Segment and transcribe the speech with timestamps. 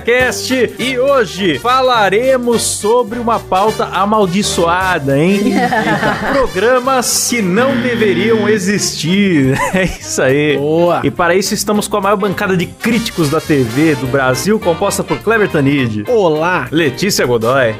[0.00, 5.52] Cast e hoje falaremos sobre uma pauta amaldiçoada, hein?
[5.52, 9.58] Eita, Programas que não deveriam existir.
[9.74, 10.56] É isso aí.
[10.56, 11.00] Boa.
[11.02, 15.02] E para isso estamos com a maior bancada de críticos da TV do Brasil, composta
[15.02, 16.68] por Kleber Tanid, Olá!
[16.70, 17.74] Letícia Godoy,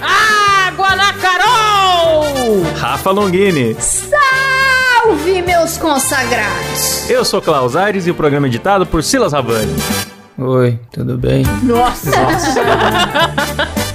[0.66, 2.62] Água na Carol!
[2.76, 3.76] Rafa Longini.
[3.78, 7.10] Salve, meus consagrados!
[7.10, 10.11] Eu sou Klaus Aires e o programa é editado por Silas Ravani.
[10.38, 11.44] Oi, tudo bem?
[11.62, 12.10] Nossa!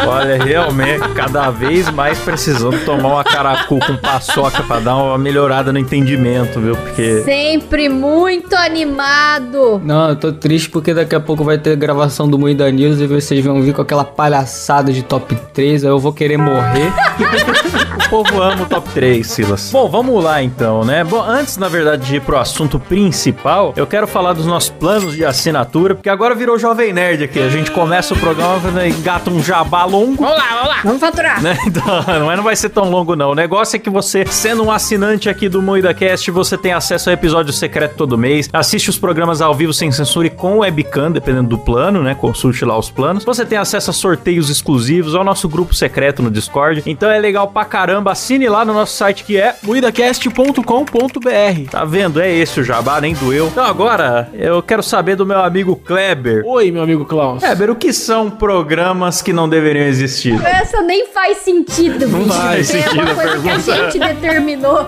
[0.08, 5.74] Olha, realmente, cada vez mais precisando tomar uma caracu com paçoca pra dar uma melhorada
[5.74, 6.76] no entendimento, viu?
[6.76, 7.22] Porque.
[7.24, 9.82] Sempre muito animado!
[9.84, 13.08] Não, eu tô triste porque daqui a pouco vai ter gravação do Moída News e
[13.08, 16.92] vocês vão vir com aquela palhaçada de top 3, aí eu vou querer morrer.
[18.08, 19.70] O povo ama o top 3, Silas.
[19.70, 21.04] Bom, vamos lá então, né?
[21.04, 25.14] Bom, antes, na verdade, de ir pro assunto principal, eu quero falar dos nossos planos
[25.14, 27.38] de assinatura, porque agora virou Jovem Nerd aqui.
[27.38, 30.24] A gente começa o programa, né, engata um jabá longo.
[30.24, 30.82] Vamos lá, vamos lá.
[30.84, 31.42] Vamos faturar!
[31.42, 31.58] né?
[31.68, 31.84] Então,
[32.26, 33.32] mas não vai ser tão longo, não.
[33.32, 37.10] O negócio é que você, sendo um assinante aqui do Moída Cast, você tem acesso
[37.10, 41.12] a episódio secreto todo mês, assiste os programas ao vivo sem censura e com webcam,
[41.12, 42.16] dependendo do plano, né?
[42.16, 43.26] Consulte lá os planos.
[43.26, 46.84] Você tem acesso a sorteios exclusivos, ao nosso grupo secreto no Discord.
[46.86, 48.12] Então é legal pra caramba.
[48.12, 52.22] Assine lá no nosso site que é Moidacast.com.br Tá vendo?
[52.22, 53.48] É esse o jabá, nem doeu.
[53.48, 56.44] Então agora, eu quero saber do meu amigo Kleber.
[56.46, 57.44] Oi, meu amigo Klaus.
[57.44, 60.34] Kleber, o que são programas que não deveriam existir?
[60.46, 62.34] Essa nem faz sentido, Não bicho.
[62.34, 63.92] faz É sentido uma a coisa que a pergunta.
[63.92, 64.86] gente determinou.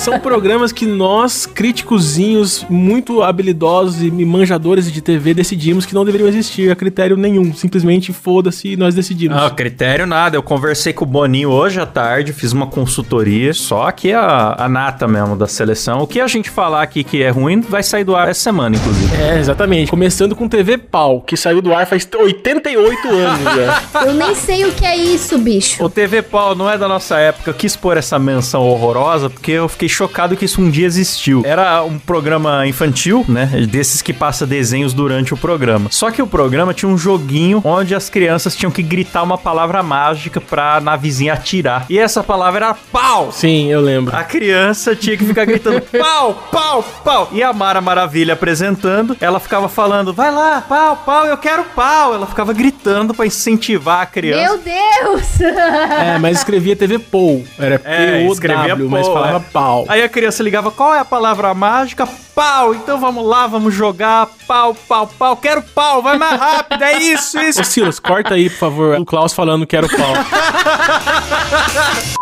[0.00, 6.28] São programas que nós, críticozinhos, muito habilidosos e manjadores de TV, decidimos que não deveriam
[6.28, 7.52] existir a critério nenhum.
[7.54, 9.36] Simplesmente foda-se e nós decidimos.
[9.36, 10.36] Ah, critério nada.
[10.36, 14.68] Eu conversei com o Boninho hoje à tarde, fiz uma consultoria, só que a, a
[14.68, 16.00] nata mesmo da seleção.
[16.00, 18.76] O que a gente falar aqui que é ruim vai sair do ar essa semana,
[18.76, 19.14] inclusive.
[19.16, 19.90] É, exatamente.
[19.90, 23.82] Começando com TV Pau, que saiu do ar faz 88 anos já.
[24.06, 25.82] Eu nem sei o que é isso, bicho.
[25.82, 27.50] O TV Pau não é da nossa época.
[27.50, 31.42] Eu quis pôr essa menção horrorosa porque eu fiquei chocado que isso um dia existiu.
[31.44, 33.46] Era um programa infantil, né?
[33.68, 35.88] Desses que passa desenhos durante o programa.
[35.90, 39.82] Só que o programa tinha um joguinho onde as crianças tinham que gritar uma palavra
[39.82, 41.86] mágica pra navezinha atirar.
[41.88, 43.32] E essa palavra era pau!
[43.32, 44.14] Sim, eu lembro.
[44.16, 47.28] A criança tinha que ficar gritando pau, pau, pau.
[47.32, 52.14] E a Mara Maravilha apresentando, ela ficava falando, vai lá, pau, pau, eu quero pau.
[52.14, 54.42] Ela ficava gritando pra incentivar a criança.
[54.42, 55.40] Meu Deus!
[55.40, 57.44] É, mas escrevia TV Pou.
[57.58, 59.52] Era É, escrevia P-O-W, mas falava é.
[59.52, 59.84] pau.
[59.88, 62.06] Aí a criança ligava, qual é a palavra mágica?
[62.34, 64.28] Pau, então vamos lá, vamos jogar.
[64.46, 67.60] Pau, pau, pau, quero pau, vai mais rápido, é isso, isso.
[67.60, 70.12] Ô Silas, corta aí, por favor, o Klaus falando que era o pau.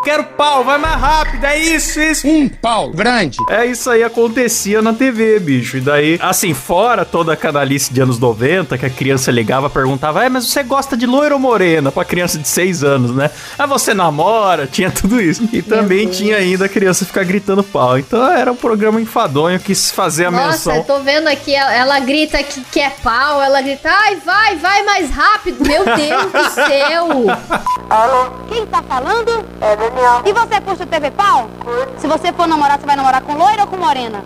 [0.02, 2.26] Quero pau, vai mais rápido, é isso, isso.
[2.26, 3.36] Um pau grande.
[3.50, 5.76] É isso aí acontecia na TV, bicho.
[5.76, 9.70] E daí, assim, fora toda a canalice de anos 90, que a criança ligava e
[9.70, 11.92] perguntava: É, mas você gosta de loira ou morena?
[11.92, 13.30] Pra criança de 6 anos, né?
[13.58, 14.66] Ah, você namora?
[14.66, 15.46] Tinha tudo isso.
[15.52, 17.98] E também tinha ainda a criança ficar gritando pau.
[17.98, 20.96] Então era um programa enfadonho que se fazia a Nossa, eu menção.
[20.96, 25.10] tô vendo aqui, ela, ela grita que quer pau, ela grita, ai, vai, vai mais
[25.10, 25.62] rápido.
[25.62, 27.08] Meu Deus do céu!
[28.48, 29.44] Quem tá falando?
[29.60, 30.22] É Daniel.
[30.24, 31.50] E você curte o TV Pau?
[31.98, 34.24] Se você for namorar, você vai namorar com loira ou com morena?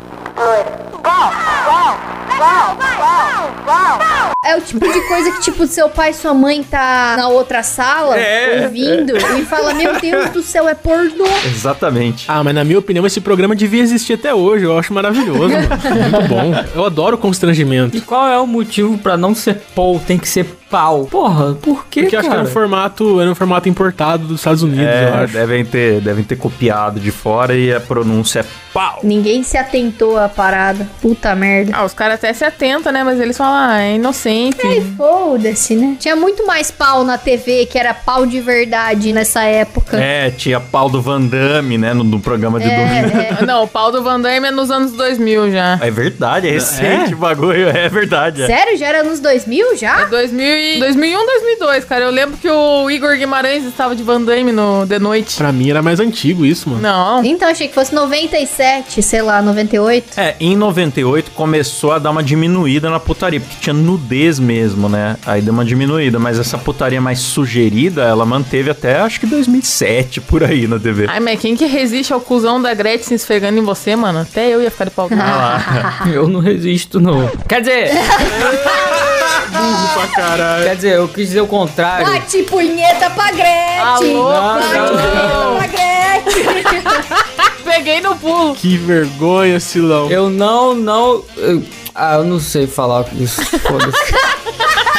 [4.44, 7.62] É o tipo de coisa que, tipo, seu pai e sua mãe tá na outra
[7.62, 11.24] sala É, ouvindo e fala: Meu Deus do céu, é pornô.
[11.46, 12.26] Exatamente.
[12.28, 14.64] Ah, mas na minha opinião, esse programa devia existir até hoje.
[14.64, 15.68] Eu acho maravilhoso, mano.
[16.10, 16.64] Muito bom.
[16.74, 17.96] Eu adoro constrangimento.
[17.96, 19.98] E qual é o motivo pra não ser Paul?
[19.98, 21.06] Tem que ser pau.
[21.10, 22.40] Porra, por quê, Porque eu acho que cara?
[22.42, 25.32] era um formato, era um formato importado dos Estados Unidos, eu É, acho.
[25.32, 28.98] devem ter, devem ter copiado de fora e a pronúncia é pau.
[29.04, 30.88] Ninguém se atentou à parada.
[31.00, 31.70] Puta merda.
[31.74, 33.04] Ah, os caras até se atentam, né?
[33.04, 34.58] Mas eles falam, ah, é inocente.
[34.96, 35.96] Foda-se, né?
[36.00, 39.96] Tinha muito mais pau na TV, que era pau de verdade nessa época.
[39.96, 43.16] É, tinha pau do Van Damme, né, no, no programa de domingo.
[43.16, 43.44] É, é.
[43.46, 45.78] Não, o pau do Van Damme é nos anos 2000 já.
[45.80, 47.14] É verdade, é recente É?
[47.14, 48.42] o bagulho, é verdade.
[48.42, 48.46] é.
[48.46, 48.76] Sério?
[48.76, 50.00] Já era nos 2000 já?
[50.02, 50.78] É 2000 e...
[50.78, 52.04] 2001, 2002, cara.
[52.04, 55.36] Eu lembro que o Igor Guimarães estava de Van Damme no The Noite.
[55.36, 56.82] Pra mim era mais antigo isso, mano.
[56.82, 57.24] Não.
[57.24, 60.18] Então, achei que fosse 97, sei lá, 98.
[60.18, 65.16] É, em 98 começou a dar uma diminuída na putaria, porque tinha nudez mesmo, né?
[65.26, 70.20] Aí deu uma diminuída, mas essa putaria mais sugerida, ela manteve até acho que 2007
[70.20, 71.06] por aí na TV.
[71.08, 74.20] Ai, mas quem que resiste ao cuzão da Gretchen se esfregando em você, mano?
[74.20, 75.20] Até eu ia ficar de pau duro.
[76.12, 77.28] Eu não resisto, não.
[77.48, 77.90] Quer dizer,
[79.50, 80.64] Burro pra caralho.
[80.64, 82.06] quer dizer, eu quis dizer o contrário.
[82.06, 84.16] Bate punheta pra Gretchen!
[84.16, 87.24] Alô, Bate não, punheta pra Gretchen!
[87.64, 88.54] Peguei no pulo.
[88.54, 90.10] Que vergonha, Silão.
[90.10, 91.22] Eu não, não.
[91.36, 91.62] eu-
[91.94, 93.42] ah, eu não sei falar isso.
[93.44, 94.14] Foda-se.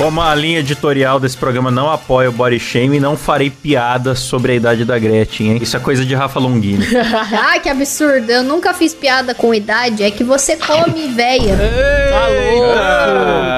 [0.00, 4.52] Como a linha editorial desse programa não apoia o body shame, não farei piadas sobre
[4.52, 5.58] a idade da Gretchen, hein?
[5.60, 6.86] Isso é coisa de Rafa Longini.
[7.38, 8.32] Ai, que absurdo.
[8.32, 10.02] Eu nunca fiz piada com idade.
[10.02, 11.54] É que você come véia.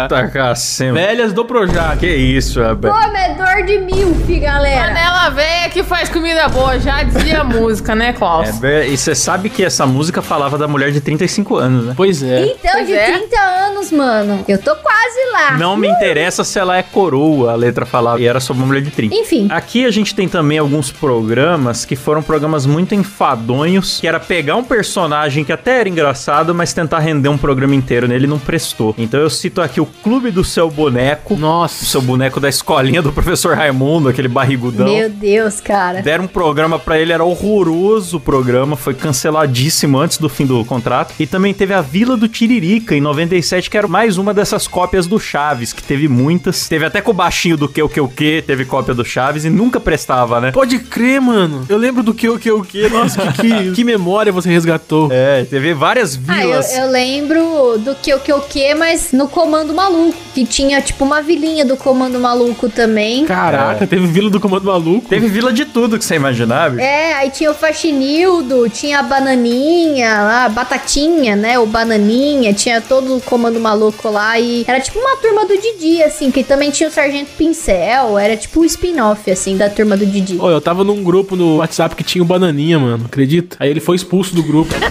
[0.03, 0.95] Puta cacema.
[0.99, 1.99] Velhas do Projac.
[2.01, 2.93] Que isso, rapaz.
[2.93, 4.89] Comedor de milf, galera.
[4.89, 8.61] Panela velha que faz comida boa, já dizia a música, né, Klaus?
[8.65, 11.95] É, e você sabe que essa música falava da mulher de 35 anos, né?
[11.97, 12.47] Pois é.
[12.47, 13.19] Então, Pois de é.
[13.19, 14.45] 30 anos, mano.
[14.49, 15.57] Eu tô quase lá.
[15.57, 18.21] Não me interessa se ela é coroa, a letra falava.
[18.21, 19.15] E era sobre uma mulher de 30.
[19.15, 19.49] Enfim.
[19.51, 24.57] Aqui a gente tem também alguns programas que foram programas muito enfadonhos, que era pegar
[24.57, 28.95] um personagem que até era engraçado, mas tentar render um programa inteiro nele não prestou.
[28.97, 31.85] Então eu cito aqui o Clube do Seu Boneco, Nossa.
[31.85, 34.87] o seu boneco da escolinha do professor Raimundo, aquele barrigudão.
[34.87, 36.03] Meu Deus, cara.
[36.03, 40.65] Deram um programa pra ele, era horroroso o programa, foi canceladíssimo antes do fim do
[40.65, 41.15] contrato.
[41.19, 45.07] E também teve a Vila do Tiririca em 97, que era mais uma dessas cópias
[45.07, 46.69] do Chaves, que teve muitas.
[46.69, 49.45] Teve até com o baixinho do que o que o que, teve cópia do Chaves
[49.45, 50.51] e nunca prestava, né?
[50.53, 51.65] Pode crer, mano.
[51.69, 52.89] Eu lembro do que, o que, o que.
[52.89, 55.09] Nossa, que, que, que memória você resgatou.
[55.11, 56.77] É, teve várias Ah, eu, vilas.
[56.77, 61.05] eu lembro do que o que o que, mas no Comando Maluco, que tinha tipo
[61.05, 63.25] uma vilinha do Comando Maluco também.
[63.25, 65.09] Caraca, teve Vila do Comando Maluco.
[65.09, 66.81] Teve vila de tudo que você imaginava.
[66.81, 71.59] É, aí tinha o Faxinildo, tinha a Bananinha lá, Batatinha, né?
[71.59, 76.02] O Bananinha, tinha todo o Comando Maluco lá e era tipo uma turma do Didi,
[76.05, 80.05] assim, que também tinha o Sargento Pincel, era tipo um spin-off, assim, da turma do
[80.07, 80.39] Didi.
[80.41, 83.05] Ô, eu tava num grupo no WhatsApp que tinha o Bananinha, mano.
[83.07, 83.57] Acredita?
[83.61, 84.73] Aí ele foi expulso do grupo.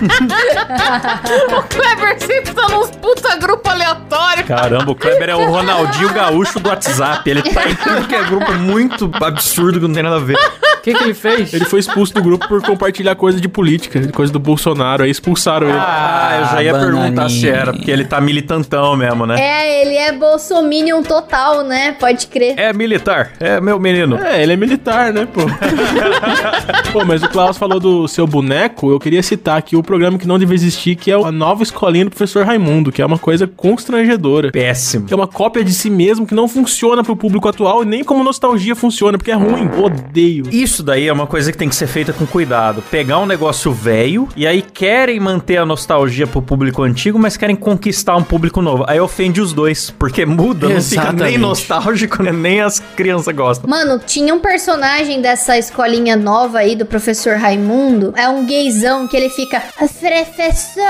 [1.58, 4.44] O Kleber sempre tá nos puta grupo aleatório.
[4.46, 7.30] Caramba, o Kleber é o Ronaldinho Gaúcho do WhatsApp.
[7.30, 10.38] Ele tá em tudo que é grupo muito absurdo que não tem nada a ver.
[10.38, 11.54] O que, que ele fez?
[11.54, 15.04] Ele foi expulso do grupo por compartilhar coisa de política, coisa do Bolsonaro.
[15.04, 15.78] Aí expulsaram ele.
[15.80, 17.02] Ah, eu já ia bananinha.
[17.02, 19.40] perguntar se era, porque ele tá militantão mesmo, né?
[19.40, 21.94] É, ele é bolsominion total, né?
[21.94, 22.58] Pode crer.
[22.58, 24.18] É militar, é meu menino.
[24.18, 25.42] É, ele é militar, né, pô?
[26.92, 30.28] pô, mas o Klaus falou do seu boneco, eu queria citar aqui o programa que
[30.28, 33.48] não deve existir, que é a nova escolinha do professor Raimundo, que é uma coisa
[33.48, 34.52] constrangedora.
[34.52, 35.06] Péssimo.
[35.06, 38.04] Que é uma cópia de si mesmo que não funciona pro público atual e nem
[38.04, 39.70] como nostalgia funciona, porque é ruim.
[39.82, 40.46] Odeio.
[40.52, 42.82] Isso daí é uma coisa que tem que ser feita com cuidado.
[42.90, 47.56] Pegar um negócio velho e aí querem manter a nostalgia pro público antigo, mas querem
[47.56, 48.86] conquistar um público novo.
[48.88, 52.32] Aí ofende os dois, porque muda, não fica nem nostálgico, né?
[52.32, 53.70] nem as crianças gostam.
[53.70, 58.14] Mano, tinha um personagem dessa escolinha nova aí do professor Raimundo.
[58.16, 59.62] É um gaysão que ele fica.
[59.78, 60.82] Professor.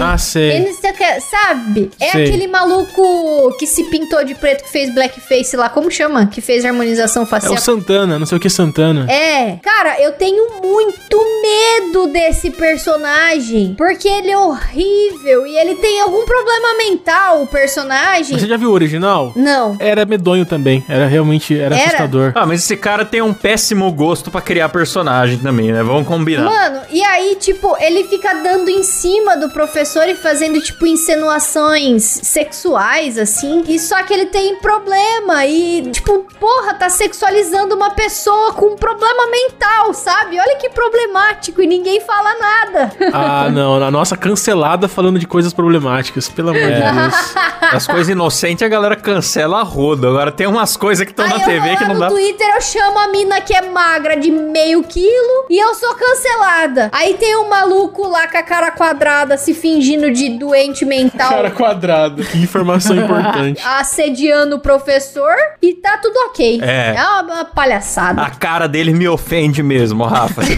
[0.00, 0.50] Ah, sei.
[0.52, 1.90] Ele não sei o que, sabe?
[2.00, 2.24] É Sei.
[2.24, 5.68] aquele maluco que se pintou de preto, que fez blackface lá.
[5.68, 6.26] Como chama?
[6.26, 7.54] Que fez harmonização É facial.
[7.54, 9.10] o Santana, não sei o que Santana.
[9.10, 13.74] É, cara, eu tenho muito medo desse personagem.
[13.76, 18.38] Porque ele é horrível e ele tem algum problema mental, o personagem.
[18.38, 19.25] Você já viu o original?
[19.34, 19.76] Não.
[19.78, 20.84] Era medonho também.
[20.88, 21.84] Era realmente era, Era?
[21.86, 22.32] assustador.
[22.34, 25.82] Ah, mas esse cara tem um péssimo gosto pra criar personagem também, né?
[25.82, 26.44] Vamos combinar.
[26.44, 32.02] Mano, e aí, tipo, ele fica dando em cima do professor e fazendo, tipo, insinuações
[32.22, 33.64] sexuais, assim.
[33.68, 35.44] E só que ele tem problema.
[35.46, 40.38] E, tipo, porra, tá sexualizando uma pessoa com um problema mental, sabe?
[40.38, 42.92] Olha que problemático e ninguém fala nada.
[43.18, 43.82] Ah, não.
[43.82, 46.28] A nossa cancelada falando de coisas problemáticas.
[46.28, 47.34] Pelo amor de Deus.
[47.72, 50.08] As coisas inocentes a galera cancela a roda.
[50.08, 52.08] Agora tem umas coisas que estão na TV que não no dá.
[52.08, 56.90] Twitter, eu chamo a mina que é magra de meio quilo e eu sou cancelada.
[56.92, 61.30] Aí tem um maluco lá com a cara quadrada se fingindo de doente mental.
[61.30, 62.22] Cara quadrado.
[62.24, 63.60] Que informação importante.
[63.66, 66.60] Assediando o professor e tá tudo ok.
[66.62, 66.94] É.
[66.94, 68.22] uma, uma palhaçada.
[68.22, 70.42] A cara dele me ofende mesmo, Rafa.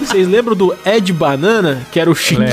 [0.00, 2.52] Vocês lembram do Ed Banana, que era o Chiquinho, que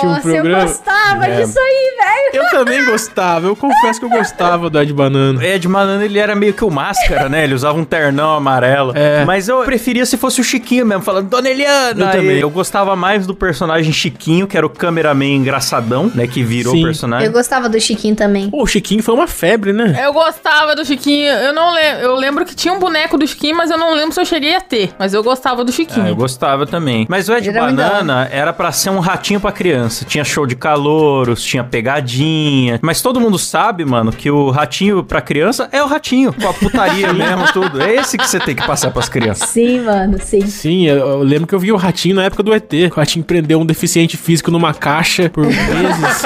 [0.00, 0.64] tinha um Nossa, eu programa?
[0.64, 2.44] gostava disso aí, velho.
[2.44, 5.44] Eu também gostava, eu confesso que eu gostava do Ed Banana.
[5.44, 7.44] Ed Manano, ele era meio que o máscara, né?
[7.44, 8.92] Ele usava um ternão amarelo.
[8.94, 9.24] É.
[9.24, 12.04] Mas eu preferia se fosse o Chiquinho mesmo, falando, Dona Eliana.
[12.04, 12.38] Eu também.
[12.38, 16.26] Eu gostava mais do personagem Chiquinho, que era o cameraman engraçadão, né?
[16.26, 16.82] Que virou Sim.
[16.82, 17.26] o personagem.
[17.26, 18.50] Eu gostava do Chiquinho também.
[18.50, 19.98] Pô, o Chiquinho foi uma febre, né?
[20.04, 21.32] Eu gostava do Chiquinho.
[21.32, 22.02] Eu não lembro.
[22.02, 24.54] Eu lembro que tinha um boneco do Chiquinho, mas eu não lembro se eu cheguei
[24.54, 24.90] a ter.
[24.98, 26.06] Mas eu gostava do Chiquinho.
[26.06, 27.06] Ah, eu gostava também.
[27.08, 30.04] Mas o Ed Banana era pra ser um ratinho pra criança.
[30.04, 32.80] Tinha show de calouros, tinha pegadinha.
[32.82, 36.32] Mas todo mundo sabe, mano, que o ratinho pra criança é o ratinho.
[36.32, 37.80] Com a putaria mesmo, tudo.
[37.80, 39.48] É esse que você tem que passar pras crianças.
[39.48, 40.46] Sim, mano, sim.
[40.46, 42.72] Sim, eu, eu lembro que eu vi o Ratinho na época do ET.
[42.90, 46.22] O Ratinho prendeu um deficiente físico numa caixa por meses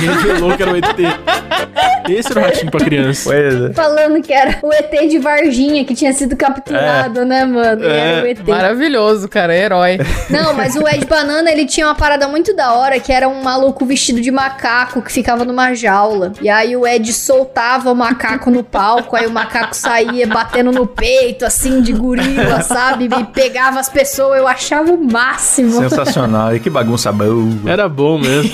[0.00, 1.99] e revelou que era o ET.
[2.08, 3.30] Esse era o Ratinho pra criança.
[3.30, 3.72] Pois é.
[3.72, 7.84] Falando que era o ET de Varginha que tinha sido capturado, né, mano?
[7.84, 8.46] E era o ET.
[8.46, 9.54] Maravilhoso, cara.
[9.54, 9.98] Herói.
[10.28, 13.42] Não, mas o Ed Banana, ele tinha uma parada muito da hora, que era um
[13.42, 16.32] maluco vestido de macaco que ficava numa jaula.
[16.40, 20.86] E aí o Ed soltava o macaco no palco, aí o macaco saía batendo no
[20.86, 23.04] peito, assim, de gorila, sabe?
[23.06, 25.72] E pegava as pessoas, eu achava o máximo.
[25.72, 26.54] Sensacional.
[26.54, 27.30] E que bagunça boa.
[27.66, 28.50] Era bom mesmo.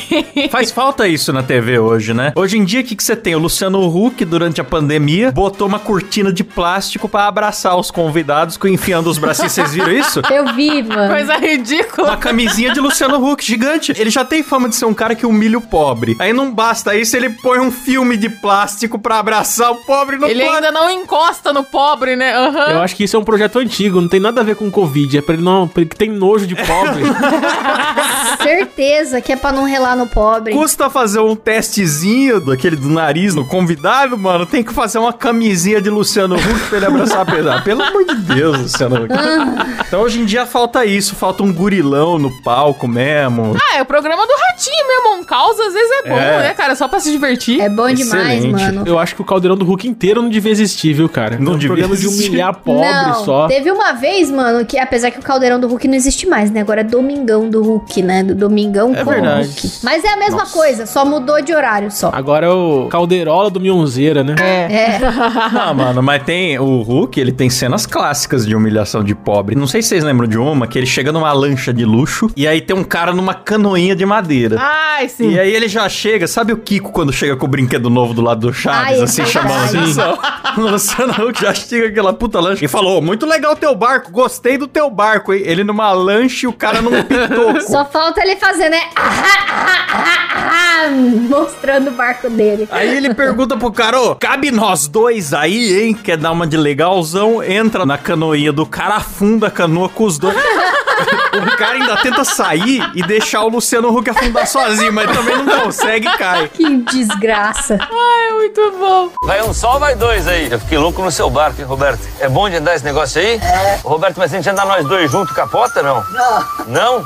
[0.50, 2.33] Faz falta isso na TV hoje, né?
[2.35, 3.36] Hoje em dia, o que, que você tem?
[3.37, 8.57] O Luciano Huck, durante a pandemia, botou uma cortina de plástico pra abraçar os convidados,
[8.57, 9.52] com- enfiando os bracinhos.
[9.52, 10.21] Vocês viram isso?
[10.31, 11.12] Eu vi, mano.
[11.12, 12.09] Coisa ridícula.
[12.09, 13.93] Uma camisinha de Luciano Huck, gigante.
[13.97, 16.16] Ele já tem fama de ser um cara que humilha o pobre.
[16.19, 20.26] Aí não basta isso, ele põe um filme de plástico pra abraçar o pobre no
[20.26, 20.57] Ele plano.
[20.57, 22.35] ainda não encosta no pobre, né?
[22.35, 22.71] Aham.
[22.73, 25.19] Eu acho que isso é um projeto antigo, não tem nada a ver com Covid.
[25.19, 25.69] É pra ele não.
[25.69, 27.02] Pra ele que tem nojo de pobre.
[28.43, 30.52] Certeza que é pra não relar no pobre.
[30.52, 34.47] Custa fazer um testezinho daquele do nariz no convidado, mano.
[34.47, 37.62] Tem que fazer uma camisinha de Luciano Huck pra ele abraçar a pesada.
[37.62, 39.12] Pelo amor de Deus, Luciano Huck.
[39.87, 43.56] Então hoje em dia falta isso, falta um gurilão no palco mesmo.
[43.73, 45.06] Ah, é o programa do Ratinho mesmo.
[45.21, 46.38] Um caos às vezes é bom, É.
[46.49, 46.75] né, cara?
[46.75, 47.61] Só pra se divertir.
[47.61, 48.52] É bom demais, Excelente.
[48.52, 48.83] mano.
[48.87, 51.38] Eu acho que o caldeirão do Hulk inteiro não devia existir, viu, cara?
[51.38, 52.28] Não é um devia programa de existir.
[52.28, 53.47] humilhar pobre não, só.
[53.49, 56.61] teve uma vez, mano, que apesar que o caldeirão do Hulk não existe mais, né?
[56.61, 58.23] Agora é Domingão do Hulk, né?
[58.23, 59.49] Do Domingão É com o verdade.
[59.49, 59.71] Hulk.
[59.83, 62.11] Mas é a mesma coisa, só mudou de horário só.
[62.12, 64.35] Agora é o calderola do Mionzeira, né?
[64.39, 64.99] É.
[65.53, 69.57] Não, mano, mas tem o Hulk, ele tem cenas clássicas de humilhação de pobre.
[69.57, 72.47] Não sei se vocês lembram de uma, que ele chega numa lancha de luxo e
[72.47, 74.57] aí tem um cara numa canoinha de madeira.
[74.61, 75.31] Ai, sim.
[75.31, 78.23] E aí ele já chega, sabe o Kiko quando chega com o brinquedo novo do
[78.23, 79.33] lado do Chaves, Ai, é assim, verdade.
[79.33, 80.19] chamando a atenção?
[80.59, 84.59] Luciano Huck já chega aquela puta lancha e falou, muito legal o teu barco, gostei
[84.59, 85.43] do teu barco, hein?
[85.45, 87.63] Ele numa lancha e o cara num pitoco.
[87.63, 88.81] Só falta ele fazer, né?
[88.95, 89.03] Ah,
[89.49, 92.69] ah, ah, ah, mostrando o barco dele.
[92.71, 95.95] Aí ele pergunta pro cara, ô, cabe nós dois aí, hein?
[95.95, 97.43] Quer dar uma de legalzão?
[97.43, 100.37] Entra na canoinha do cara, afunda a canoa com os dois.
[101.53, 105.61] O cara ainda tenta sair e deixar o Luciano Huck afundar sozinho, mas também não
[105.61, 106.49] consegue e cai.
[106.49, 107.79] Que desgraça.
[107.81, 109.11] Ai, muito bom.
[109.25, 110.50] Vai um só, vai dois aí.
[110.50, 112.00] Eu fiquei louco no seu barco, hein, Roberto?
[112.21, 113.37] É bom de andar esse negócio aí?
[113.37, 113.81] É.
[113.85, 116.03] Roberto, mas se a gente andar nós dois juntos, capota, não?
[116.11, 116.45] Não.
[116.99, 117.05] Não?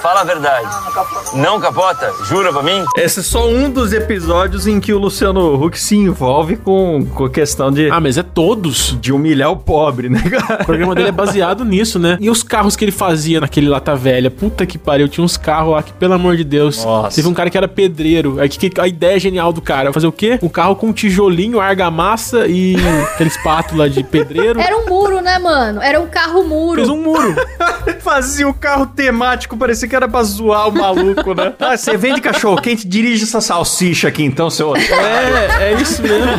[0.00, 0.64] Fala a verdade.
[0.64, 1.36] Não, não capota.
[1.36, 2.14] Não capota?
[2.26, 2.84] Jura pra mim?
[2.96, 7.24] Esse é só um dos episódios em que o Luciano Huck se envolve com, com
[7.24, 8.96] a questão de, Ah, mas é todos.
[9.00, 10.64] de humilhar o pobre, né, O cara?
[10.64, 12.16] programa dele é baseado nisso, né?
[12.20, 14.30] E os carros que ele fazia naquele lata velha?
[14.30, 16.84] Puta que pariu, tinha uns carros lá que, pelo amor de Deus.
[16.84, 17.16] Nossa.
[17.16, 18.38] Teve um cara que era pedreiro.
[18.38, 20.38] Aí que, que- a ideia genial do cara, fazer o quê?
[20.40, 22.76] Um carro com tijolinho, argamassa e
[23.14, 24.60] aquele espátula de pedreiro.
[24.60, 25.82] Era um muro, né, mano?
[25.82, 26.76] Era um carro muro.
[26.76, 27.34] Fez um muro.
[27.98, 31.52] Fazia o carro temático, parecia que era pra zoar o maluco, né?
[31.60, 34.94] Ah, você vende cachorro quente, dirige essa salsicha aqui então, seu otário.
[34.94, 36.30] É, é isso mesmo.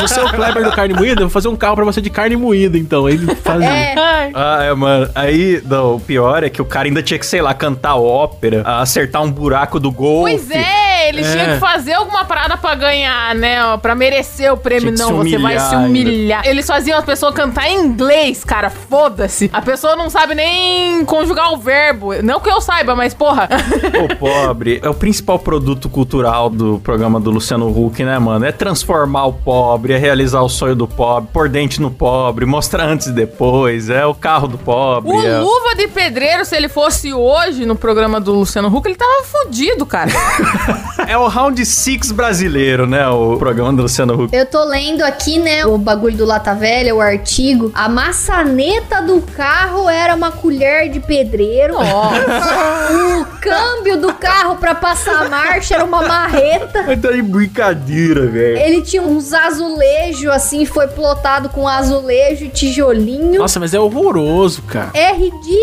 [0.00, 2.10] Você é o Kleber do carne moída, eu vou fazer um carro pra você de
[2.10, 3.06] carne moída, então.
[3.06, 3.68] Aí ele fazia.
[3.68, 4.30] É.
[4.34, 5.08] Ah, é, mano.
[5.14, 8.62] Aí, não, o pior é que o cara ainda tinha que, sei lá, cantar ópera,
[8.80, 10.32] acertar um buraco do golfe.
[10.36, 11.32] Pois é, ele É.
[11.32, 13.58] tinha que fazer alguma parada pra ganhar, né?
[13.82, 14.92] Pra merecer o prêmio.
[14.96, 16.46] Não, você vai se humilhar.
[16.46, 18.70] Eles faziam as pessoas cantar em inglês, cara.
[18.70, 19.50] Foda-se.
[19.52, 22.14] A pessoa não sabe nem conjugar o verbo.
[22.22, 23.48] Não que eu saiba, mas porra.
[24.04, 28.44] O pobre é o principal produto cultural do programa do Luciano Huck, né, mano?
[28.44, 32.84] É transformar o pobre, é realizar o sonho do pobre, pôr dente no pobre, mostrar
[32.84, 35.10] antes e depois, é o carro do pobre.
[35.12, 35.40] O é...
[35.64, 39.86] Luva de Pedreiro, se ele fosse hoje no programa do Luciano Huck, ele tava fudido,
[39.86, 40.10] cara.
[41.08, 43.08] é o Round Six brasileiro, né?
[43.08, 44.36] O programa do Luciano Huck.
[44.36, 47.72] Eu tô lendo aqui, né, o bagulho do Lata Velha, o artigo.
[47.74, 51.76] A maçaneta do carro era uma colher de pedreiro.
[51.80, 56.82] o câmbio do carro pra passar a marcha era uma marreta.
[56.86, 58.58] Mas tá de brincadeira, velho.
[58.58, 63.38] Ele tinha uns azulejos, assim, foi plotado com azulejo e tijolinho.
[63.38, 64.90] Nossa, mas é horroroso, cara.
[64.92, 65.53] É ridículo,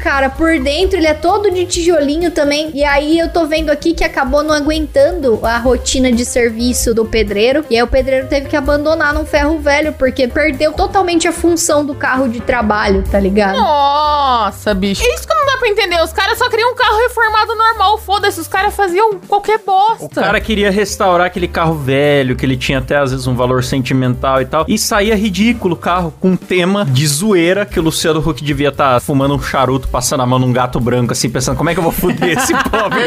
[0.00, 0.30] cara.
[0.30, 2.70] Por dentro ele é todo de tijolinho também.
[2.74, 7.04] E aí eu tô vendo aqui que acabou não aguentando a rotina de serviço do
[7.04, 7.64] pedreiro.
[7.70, 11.84] E aí o pedreiro teve que abandonar num ferro velho, porque perdeu totalmente a função
[11.84, 13.56] do carro de trabalho, tá ligado?
[13.56, 15.02] Nossa, bicho.
[15.02, 16.00] É isso que não dá pra entender.
[16.02, 17.98] Os caras só queriam um carro reformado normal.
[17.98, 20.04] Foda-se, os caras faziam qualquer bosta.
[20.04, 23.64] O cara queria restaurar aquele carro velho, que ele tinha até às vezes um valor
[23.64, 24.64] sentimental e tal.
[24.68, 28.68] E saía ridículo o carro com um tema de zoeira que o Luciano Huck devia
[28.68, 31.78] estar fumando um charuto, passando a mão num gato branco, assim, pensando como é que
[31.80, 33.02] eu vou foder esse pobre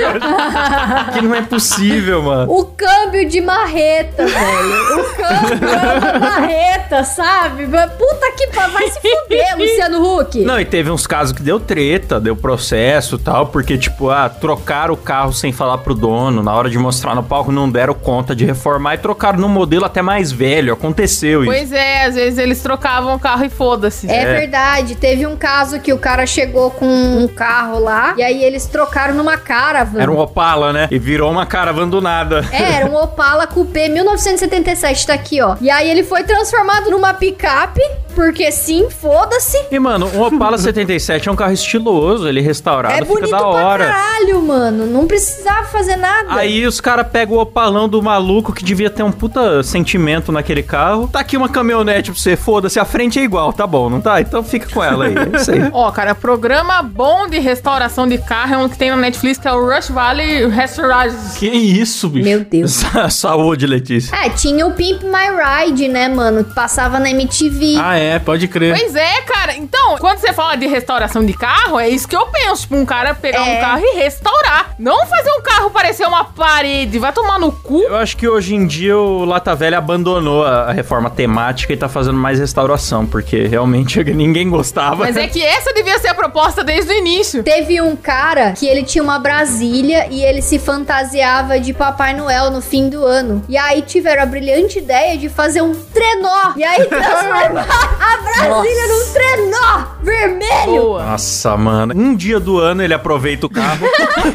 [1.13, 2.51] que não é possível, mano.
[2.51, 4.99] O câmbio de marreta, velho.
[4.99, 7.65] O câmbio era uma marreta, sabe?
[7.67, 8.73] Puta que pariu.
[8.73, 10.39] Vai se fuder, Luciano Huck.
[10.43, 14.29] Não, e teve uns casos que deu treta, deu processo e tal, porque, tipo, ah,
[14.29, 17.93] trocaram o carro sem falar pro dono, na hora de mostrar no palco, não deram
[17.93, 20.73] conta de reformar e trocaram num modelo até mais velho.
[20.73, 21.51] Aconteceu isso.
[21.51, 24.09] Pois é, às vezes eles trocavam o carro e foda-se.
[24.09, 24.39] É, É.
[24.39, 24.95] verdade.
[24.95, 29.13] Teve um caso que o cara chegou com um carro lá e aí eles trocaram
[29.13, 30.01] numa caravan.
[30.01, 30.87] Era um Opala, né?
[30.91, 32.45] E virou uma caravana do nada.
[32.51, 35.55] É, era um Opala Coupé 1977, tá aqui, ó.
[35.61, 37.81] E aí ele foi transformado numa picape,
[38.15, 39.57] porque sim, foda-se.
[39.71, 43.37] E, mano, um Opala 77 é um carro estiloso, ele restaurado É fica bonito da
[43.37, 43.85] pra hora.
[43.85, 44.85] caralho, mano.
[44.85, 46.33] Não precisava fazer nada.
[46.33, 50.63] Aí os caras pegam o opalão do maluco que devia ter um puta sentimento naquele
[50.63, 51.07] carro.
[51.07, 54.19] Tá aqui uma caminhonete pra você, foda-se, a frente é igual, tá bom, não tá?
[54.21, 55.15] Então fica com ela aí.
[55.17, 55.69] É isso aí.
[55.71, 59.47] Ó, cara, programa bom de restauração de carro é um que tem na Netflix, que
[59.47, 61.37] é o Rush Valley Restaurants.
[61.37, 62.27] Que isso, bicho?
[62.27, 62.83] Meu Deus.
[63.09, 64.15] Saúde, Letícia.
[64.15, 65.27] É, tinha o Pimp My
[65.65, 66.43] Ride, né, mano?
[66.43, 67.75] Que Passava na MTV.
[67.79, 68.77] Ah, é, pode crer.
[68.77, 69.55] Pois é, cara.
[69.55, 72.63] Então, quando você fala de restauração de carro, é isso que eu penso.
[72.63, 73.57] Tipo, um cara pegar É.
[73.57, 74.75] um carro e restaurar.
[74.79, 76.97] Não fazer um carro parecer uma parede.
[76.99, 77.81] Vai tomar no cu.
[77.83, 81.77] Eu acho que hoje em dia o Lata Velha abandonou a, a reforma temática e
[81.77, 85.03] tá fazendo mais restauração, porque realmente ninguém gostava.
[85.05, 87.43] Mas é que essa devia ser a proposta desde o início.
[87.43, 92.51] Teve um cara que ele tinha uma Brasília e ele se fantasiava de Papai Noel
[92.51, 93.43] no fim do ano.
[93.47, 96.53] E aí tiveram a brilhante ideia de fazer um trenó.
[96.55, 97.67] E aí transformar
[97.99, 100.81] a Brasília num trenó vermelho.
[100.81, 101.05] Boa.
[101.05, 101.93] Nossa, mano.
[101.95, 103.85] Um dia do ano ele aproveita o carro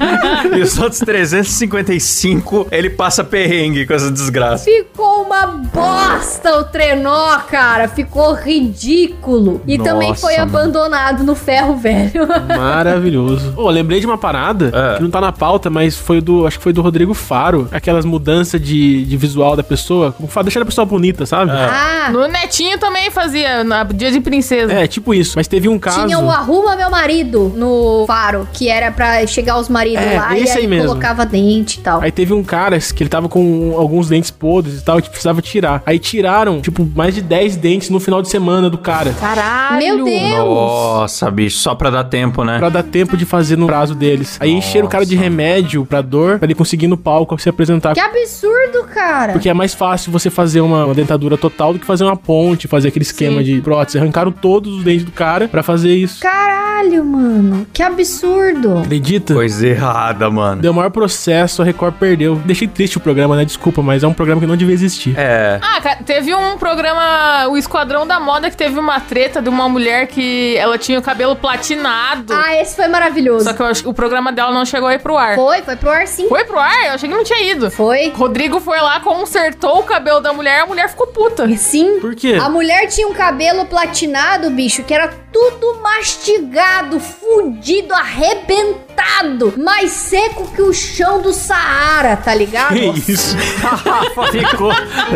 [0.57, 4.65] e os outros 355 ele passa perrengue com essa desgraça.
[4.65, 7.89] Ficou uma bosta o trenó, cara.
[7.89, 9.63] Ficou ridículo.
[9.67, 10.57] E também Nossa, foi mano.
[10.57, 12.27] abandonado no ferro velho.
[12.49, 13.53] Maravilhoso.
[13.57, 14.97] Ô, lembrei de uma parada É.
[14.97, 16.47] que não tá na pauta, mas foi do.
[16.47, 17.69] Acho que foi do Rodrigo Faro.
[17.73, 20.15] Aquelas mudanças de, de visual da pessoa.
[20.43, 21.51] Deixar a pessoa bonita, sabe?
[21.53, 24.73] ah, No Netinho também fazia, na Dia de Princesa.
[24.73, 25.33] É, tipo isso.
[25.37, 26.07] Mas teve um caso.
[26.07, 30.37] tinha o Arruma Meu Marido no faro, que era pra chegar os maridos É, lá
[30.37, 30.89] e esse aí aí mesmo.
[30.89, 32.01] colocava dente e tal.
[32.01, 35.41] Aí teve um cara que ele tava com alguns dentes podres e tal, e precisava
[35.43, 35.83] tirar.
[35.87, 39.13] Aí tiraram, tipo, mais de 10 dentes no final de semana do cara.
[39.19, 39.79] Caralho.
[39.79, 40.39] Meu Deus!
[40.39, 42.59] Nossa, bicho, só pra dar tempo, né?
[42.59, 44.37] Pra dar tempo de fazer no prazo deles.
[44.41, 47.49] Aí encheram o cara de remédio pra dor, pra ele conseguir ir no palco se
[47.49, 47.95] apresentar.
[47.95, 49.33] Que absurdo, cara.
[49.33, 52.69] Porque é mais fácil você fazer uma, uma dentadura total do que fazer uma ponte,
[52.69, 53.45] fazer aquele esquema Sim.
[53.45, 53.99] de prótese.
[53.99, 56.21] Arrancaram todos os dentes do cara pra fazer isso.
[56.21, 57.67] Caralho, mano.
[57.73, 58.79] Que absurdo.
[58.79, 59.35] Acredita?
[59.35, 60.61] Coisa errada, mano.
[60.63, 62.37] Deu o maior processo, a Record perdeu.
[62.45, 63.45] Deixei triste o programa, né?
[63.45, 65.15] Desculpa, mas é um programa que não devia existir.
[65.17, 65.59] É.
[65.63, 69.69] Ah, cara, teve um programa, o Esquadrão da Moda, que teve uma treta de uma
[69.69, 72.33] mulher que ela tinha o cabelo platinado.
[72.35, 73.45] Ah, esse foi maravilhoso.
[73.45, 75.35] Só que eu acho que o programa dela não chegou aí pro ar.
[75.35, 76.29] Foi, foi pro ar sim.
[76.29, 76.87] Foi pro ar?
[76.87, 77.71] Eu achei que não tinha ido.
[77.71, 78.11] Foi.
[78.11, 81.49] Rodrigo foi lá, consertou o cabelo da mulher, a mulher ficou puta.
[81.57, 82.01] Sim.
[82.01, 82.39] Por quê?
[82.41, 89.55] A mulher tinha um cabelo platinado, bicho, que era tudo mastigado, fudido, arrebentado.
[89.57, 92.75] mais seco que o chão do Saara, tá ligado?
[92.75, 93.37] Que isso?
[94.31, 94.73] Ficou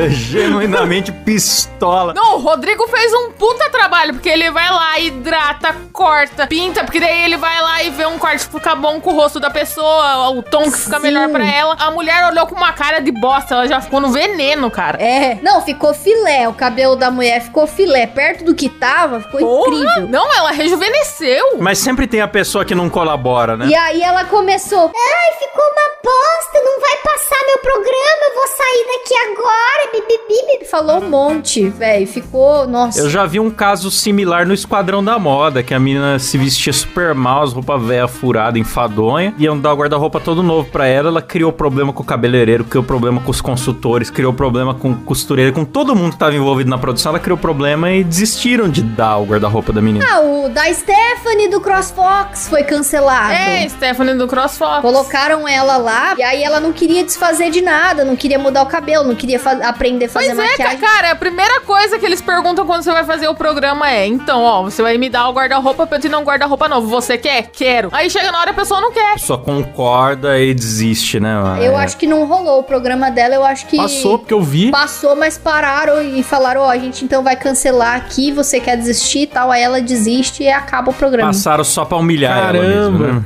[0.09, 2.15] genuinamente pistola.
[2.15, 7.01] Não, o Rodrigo fez um puta trabalho, porque ele vai lá, hidrata, corta, pinta, porque
[7.01, 9.51] daí ele vai lá e vê um corte que fica bom com o rosto da
[9.51, 11.03] pessoa, o tom que fica Sim.
[11.03, 11.77] melhor pra ela.
[11.79, 15.03] A mulher olhou com uma cara de bosta, ela já ficou no veneno, cara.
[15.03, 16.49] É, não, ficou filé.
[16.49, 18.07] O cabelo da mulher ficou filé.
[18.07, 20.06] Perto do que tava, ficou incrível.
[20.09, 21.59] Não, ela rejuvenesceu.
[21.59, 23.67] Mas sempre tem a pessoa que não colabora, né?
[23.67, 24.91] E aí ela começou.
[24.95, 29.91] Ai, ficou uma bosta, não vai passar meu programa, eu vou sair daqui agora.
[29.93, 30.67] Bibi, bibi.
[30.67, 32.07] Falou um monte, velho.
[32.07, 32.67] Ficou.
[32.67, 33.01] Nossa.
[33.01, 36.73] Eu já vi um caso similar no Esquadrão da Moda, que a menina se vestia
[36.73, 41.09] super mal, as roupas velhas furadas, enfadonha, iam dar o guarda-roupa todo novo pra ela,
[41.09, 44.97] ela criou problema com o cabeleireiro, criou problema com os consultores, criou problema com o
[44.97, 48.83] costureiro, com todo mundo que tava envolvido na produção, ela criou problema e desistiram de
[48.83, 49.96] dar o guarda-roupa da menina.
[50.03, 53.33] Ah, o da Stephanie do CrossFox foi cancelado.
[53.33, 54.81] É, Stephanie do CrossFox.
[54.83, 58.67] Colocaram ela lá e aí ela não queria desfazer de nada, não queria mudar o
[58.67, 60.79] cabelo, não queria fa- aprender a fazer Pois é, maquiagem.
[60.79, 64.07] ca- cara, a primeira coisa que eles perguntam quando você vai fazer o programa é:
[64.07, 66.87] então, ó, você vai me dar o guarda-roupa pra eu te dar um guarda-roupa novo.
[66.89, 67.49] Você quer?
[67.53, 67.89] Quero.
[67.93, 69.11] Aí chega na hora a pessoa não quer.
[69.11, 71.35] A pessoa concorda e desiste, né?
[71.41, 71.63] mano?
[71.63, 71.85] Eu É.
[71.85, 73.77] acho que não rolou o programa dela, eu acho que.
[73.77, 74.71] Passou, porque eu vi.
[74.71, 79.21] Passou, mas pararam e falaram: Ó, a gente então vai cancelar aqui, você quer desistir
[79.23, 79.51] e tal.
[79.51, 81.29] Aí ela desiste e acaba o programa.
[81.31, 82.69] Passaram só pra humilhar ela Caramba.
[82.69, 83.23] mesmo, né?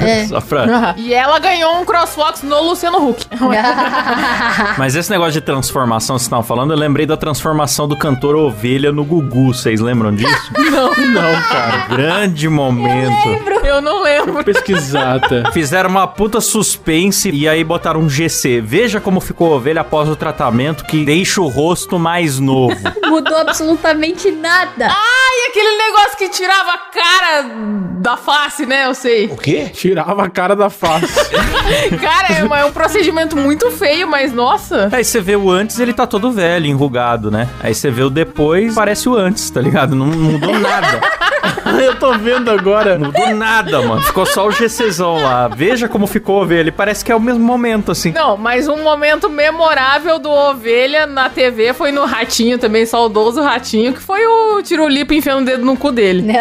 [0.04, 0.26] É.
[0.26, 0.94] só pra...
[0.98, 3.26] E ela ganhou um CrossFox no Luciano Huck.
[4.76, 8.34] Mas esse negócio de transformação que vocês estavam falando, eu lembrei da transformação do cantor
[8.36, 9.54] Ovelha no Gugu.
[9.54, 10.52] Vocês lembram disso?
[10.52, 11.86] não, Não, cara.
[11.88, 13.28] Grande momento.
[13.64, 14.44] eu não lembro.
[14.44, 15.50] Pesquisar, tá?
[15.52, 18.60] Fizeram uma puta suspense e aí botaram um GC.
[18.60, 22.74] Veja como ficou a ovelha após o tratamento que deixa o rosto mais novo.
[23.06, 24.86] Mudou absolutamente nada.
[24.86, 27.42] E aquele negócio que tirava a cara
[28.00, 28.86] da face, né?
[28.86, 29.28] Eu sei.
[29.72, 31.06] Tirava a cara da face.
[32.02, 34.88] Cara, é, uma- é um procedimento muito feio, mas nossa.
[34.92, 37.48] Aí você vê o antes, ele tá todo velho, enrugado, né?
[37.62, 39.94] Aí você vê o depois, parece o antes, tá ligado?
[39.94, 41.00] Não mudou nada.
[41.82, 42.98] eu tô vendo agora.
[42.98, 44.02] Não mudou nada, mano.
[44.02, 45.48] Ficou só o GCzão lá.
[45.48, 46.60] Veja como ficou a ovelha.
[46.60, 48.12] Ele parece que é o mesmo momento, assim.
[48.12, 53.92] Não, mas um momento memorável do Ovelha na TV foi no Ratinho também, saudoso Ratinho,
[53.92, 56.24] que foi o Tirulipo enfiando o dedo no cu dele.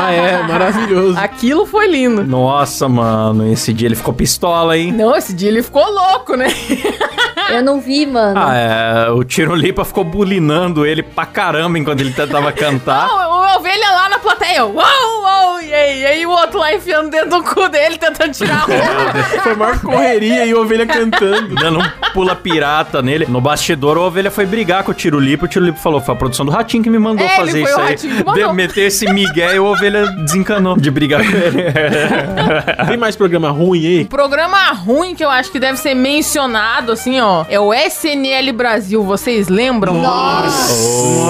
[0.00, 1.18] Ah, é, maravilhoso.
[1.18, 2.24] Aquilo foi lindo.
[2.24, 4.92] Nossa, mano, esse dia ele ficou pistola, hein?
[4.92, 6.46] Não, esse dia ele ficou louco, né?
[7.50, 8.38] Eu não vi, mano.
[8.38, 9.10] Ah, é.
[9.10, 13.08] O Tirolipa ficou bulinando ele pra caramba enquanto ele tentava cantar.
[13.08, 16.74] Não, o Ovelha lá na plateia, uou, uou, e aí, e aí o outro lá
[16.74, 19.40] enfiando o dedo no cu dele, tentando tirar a roupa.
[19.42, 21.54] Foi a maior correria e a ovelha cantando.
[21.54, 23.26] Dando um pula pirata nele.
[23.26, 25.46] No bastidor, a ovelha foi brigar com o Tirolipa.
[25.46, 27.70] O Tirolipa falou: foi a produção do Ratinho que me mandou É, ele fazer foi
[27.70, 28.24] isso o aí.
[28.24, 28.47] Mandou.
[28.50, 31.64] De meter esse migué e a ovelha desencanou de brigar com ele.
[32.88, 34.04] Tem mais programa ruim aí?
[34.04, 39.02] Programa ruim que eu acho que deve ser mencionado, assim, ó, é o SNL Brasil,
[39.02, 39.94] vocês lembram?
[39.94, 41.28] Nossa.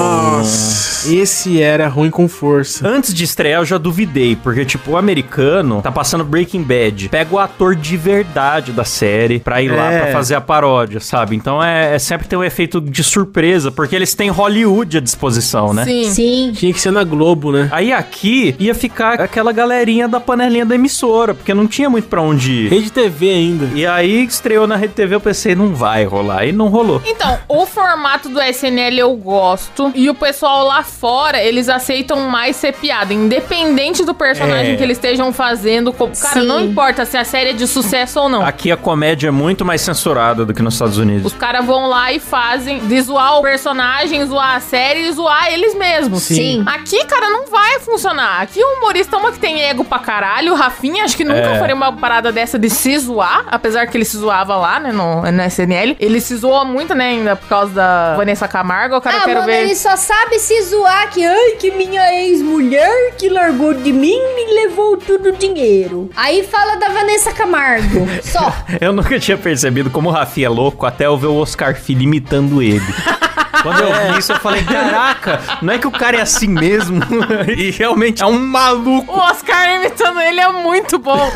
[1.14, 2.86] Esse era ruim com força.
[2.86, 7.08] Antes de estrear, eu já duvidei, porque, tipo, o americano tá passando Breaking Bad.
[7.08, 10.00] Pega o ator de verdade da série pra ir lá É.
[10.00, 11.36] pra fazer a paródia, sabe?
[11.36, 15.72] Então é, é sempre tem um efeito de surpresa, porque eles têm Hollywood à disposição,
[15.72, 15.84] né?
[15.84, 16.04] Sim.
[16.10, 16.52] Sim.
[16.54, 17.68] Tinha que ser na Globo, né?
[17.72, 22.20] Aí aqui ia ficar aquela galerinha da panelinha da emissora, porque não tinha muito pra
[22.22, 22.68] onde ir.
[22.70, 23.68] Rede TV ainda.
[23.74, 26.46] E aí estreou na Rede TV, eu pensei, não vai rolar.
[26.46, 27.00] E não rolou.
[27.06, 29.90] Então, o formato do SNL eu gosto.
[29.94, 33.12] E o pessoal lá fora, eles aceitam mais ser piada.
[33.12, 34.76] Independente do personagem É.
[34.76, 35.92] que eles estejam fazendo.
[35.92, 36.46] Cara, Sim.
[36.46, 38.44] não importa se a série é de sucesso ou não.
[38.44, 41.32] Aqui a comédia é muito mais censurada do que nos Estados Unidos.
[41.32, 45.52] Os caras vão lá e fazem de zoar o personagem, zoar a série e zoar
[45.52, 46.22] eles mesmos.
[46.24, 46.64] Sim.
[46.66, 48.42] Aqui, cara, não vai funcionar.
[48.42, 50.52] Aqui o humorista é uma que tem ego pra caralho.
[50.52, 51.58] O Rafinha, acho que nunca É.
[51.58, 53.44] faria uma parada dessa de se zoar.
[53.50, 55.96] Apesar que ele se zoava lá, né, no, no SNL.
[56.00, 58.96] Ele se zoa muito, né, ainda por causa da Vanessa Camargo.
[58.96, 59.62] Eu quero, Ah, quero mano, ver...
[59.62, 64.54] ele só sabe se zoar que, ai, que minha ex-mulher que largou de mim me
[64.54, 66.10] levou tudo o dinheiro.
[66.16, 68.06] Aí fala da Vanessa Camargo.
[68.22, 68.52] Só.
[68.80, 72.02] Eu nunca tinha percebido como o Rafinha é louco até eu ver o Oscar Filho
[72.02, 72.80] imitando ele.
[73.62, 77.00] Quando eu vi isso, eu falei, caraca, não é que o cara é assim mesmo?
[77.56, 79.12] e realmente é um maluco.
[79.12, 81.30] O Oscar imitando ele é muito bom.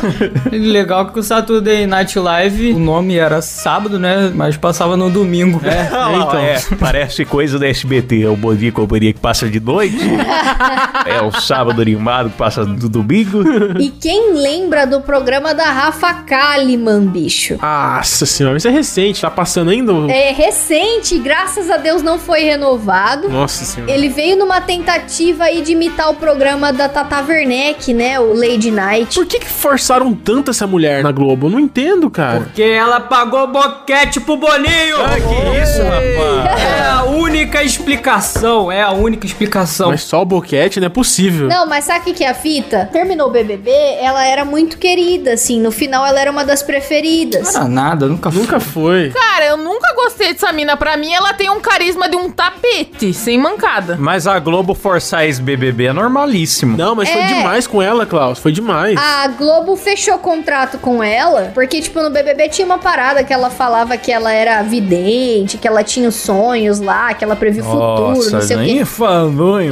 [0.51, 4.31] Legal que o Saturday Night Live, o nome era sábado, né?
[4.33, 5.61] Mas passava no domingo.
[5.65, 5.85] É,
[6.15, 6.39] então.
[6.39, 8.23] É, parece coisa da SBT.
[8.23, 9.97] É o Bom Dia e Companhia que passa de noite.
[11.05, 13.43] é o sábado animado que passa do domingo.
[13.79, 17.57] E quem lembra do programa da Rafa Kalimann, bicho?
[17.61, 19.21] Nossa senhora, isso é recente.
[19.21, 19.91] Tá passando ainda?
[20.09, 23.27] É recente, graças a Deus não não foi renovado.
[23.27, 23.91] Nossa senhora.
[23.91, 28.19] Ele veio numa tentativa aí de imitar o programa da Tata Werneck, né?
[28.19, 29.15] O Lady Night.
[29.15, 31.47] Por que, que forçaram tanto essa mulher na Globo?
[31.47, 32.41] Eu não entendo, cara.
[32.41, 34.97] Porque ela pagou boquete pro Boninho!
[34.99, 36.61] Ah, que isso, rapaz?
[36.61, 39.89] É a única explicação, é a única explicação.
[39.89, 41.47] Mas só o boquete não é possível.
[41.47, 42.89] Não, mas sabe o que, é a fita?
[42.91, 45.59] Terminou o BBB, ela era muito querida, assim.
[45.59, 47.55] No final, ela era uma das preferidas.
[47.55, 48.41] Ah, nada, nunca fui.
[48.41, 49.09] Nunca foi.
[49.11, 50.75] Cara, eu nunca gostei dessa mina.
[50.77, 53.95] Pra mim, ela tem um carisma de um tapete, sem mancada.
[53.99, 56.75] Mas a Globo forçar ex-BBB é normalíssimo.
[56.77, 57.27] Não, mas foi É.
[57.27, 58.39] demais com ela, Klaus.
[58.39, 58.97] Foi demais.
[58.99, 63.49] A Globo fechou contrato com ela, porque, tipo, no BBB tinha uma parada que ela
[63.49, 67.65] falava que ela era vidente, que ela tinha os sonhos lá, que ela previa o
[67.65, 68.65] futuro, não sei o quê.
[68.65, 68.85] nem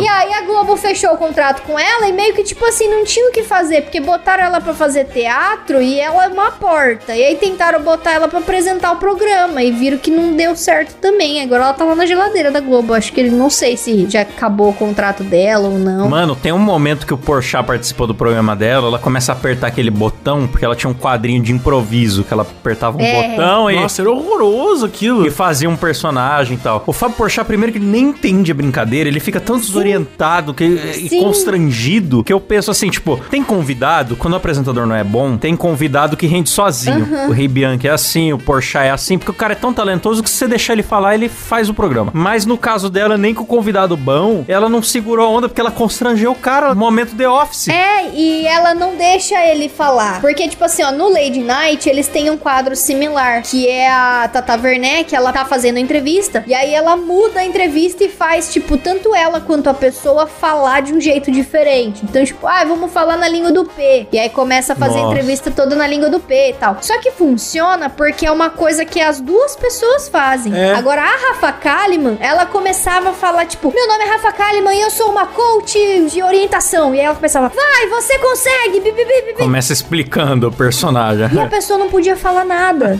[0.01, 3.03] E aí a Globo fechou o contrato com ela e meio que, tipo assim, não
[3.03, 7.15] tinha o que fazer, porque botaram ela pra fazer teatro e ela é uma porta.
[7.15, 10.95] E aí tentaram botar ela pra apresentar o programa e viram que não deu certo
[10.95, 11.41] também.
[11.41, 12.93] Agora ela tá lá na geladeira da Globo.
[12.93, 16.09] Acho que ele não sei se já acabou o contrato dela ou não.
[16.09, 19.67] Mano, tem um momento que o Porchat participou do programa dela, ela começa a apertar
[19.67, 23.29] aquele botão, porque ela tinha um quadrinho de improviso, que ela apertava um É.
[23.29, 25.25] botão e, Nossa, era horroroso aquilo.
[25.25, 26.83] e fazia um personagem e tal.
[26.85, 30.63] O Fábio Porchat, primeiro que ele nem entende a brincadeira, ele fica tão desorientado que,
[30.63, 31.21] e Sim.
[31.21, 35.55] constrangido, que eu penso assim, tipo, tem convidado, quando o apresentador não é bom, tem
[35.55, 37.07] convidado que rende sozinho.
[37.27, 40.23] O Rei Bianchi é assim, o Porchat é assim, porque o cara é tão talentoso
[40.23, 42.11] que se você deixar ele falar, ele faz o programa.
[42.13, 45.61] Mas no caso dela, nem com o convidado bom, ela não segurou a onda porque
[45.61, 47.67] ela constrangeu o cara no momento The Office.
[47.69, 50.21] É, e ela não deixa ele falar.
[50.21, 54.29] Porque, tipo assim, ó, no Lady Night, eles têm um quadro similar, que é a
[54.31, 58.51] Tata Werneck, ela tá fazendo a entrevista, e aí ela muda a entrevista e faz,
[58.51, 62.03] tipo, tanto ela quanto a pessoa falar de um jeito diferente.
[62.03, 64.07] Então, tipo, ah, vamos falar na língua do P.
[64.11, 65.11] E aí começa a fazer a Nossa.
[65.13, 66.77] entrevista toda na língua do P e tal.
[66.81, 70.53] Só que funciona porque é uma coisa que as duas pessoas fazem.
[70.57, 70.73] É.
[70.73, 74.81] Agora, a Rafa Kalimann, ela começava a falar, tipo, meu nome é Rafa Kalimann e
[74.81, 75.77] eu sou uma coach
[76.09, 76.93] de orientação.
[76.95, 79.33] E aí ela começava, vai, você consegue, bi, bi, bi.
[79.37, 81.29] Começa explicando o personagem.
[81.31, 82.97] E a pessoa não podia falar nada.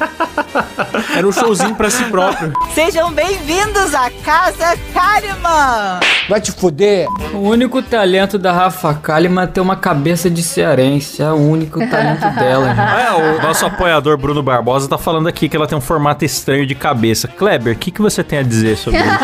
[1.15, 2.53] Era um showzinho pra si próprio.
[2.73, 6.10] Sejam bem-vindos à Casa Kalimann!
[6.29, 7.07] Vai te fuder.
[7.33, 11.21] O único talento da Rafa Kalimann é ter uma cabeça de cearense.
[11.21, 12.79] É o único talento dela, gente.
[12.79, 16.65] É, o nosso apoiador Bruno Barbosa tá falando aqui que ela tem um formato estranho
[16.65, 17.27] de cabeça.
[17.27, 19.19] Kleber, o que, que você tem a dizer sobre isso?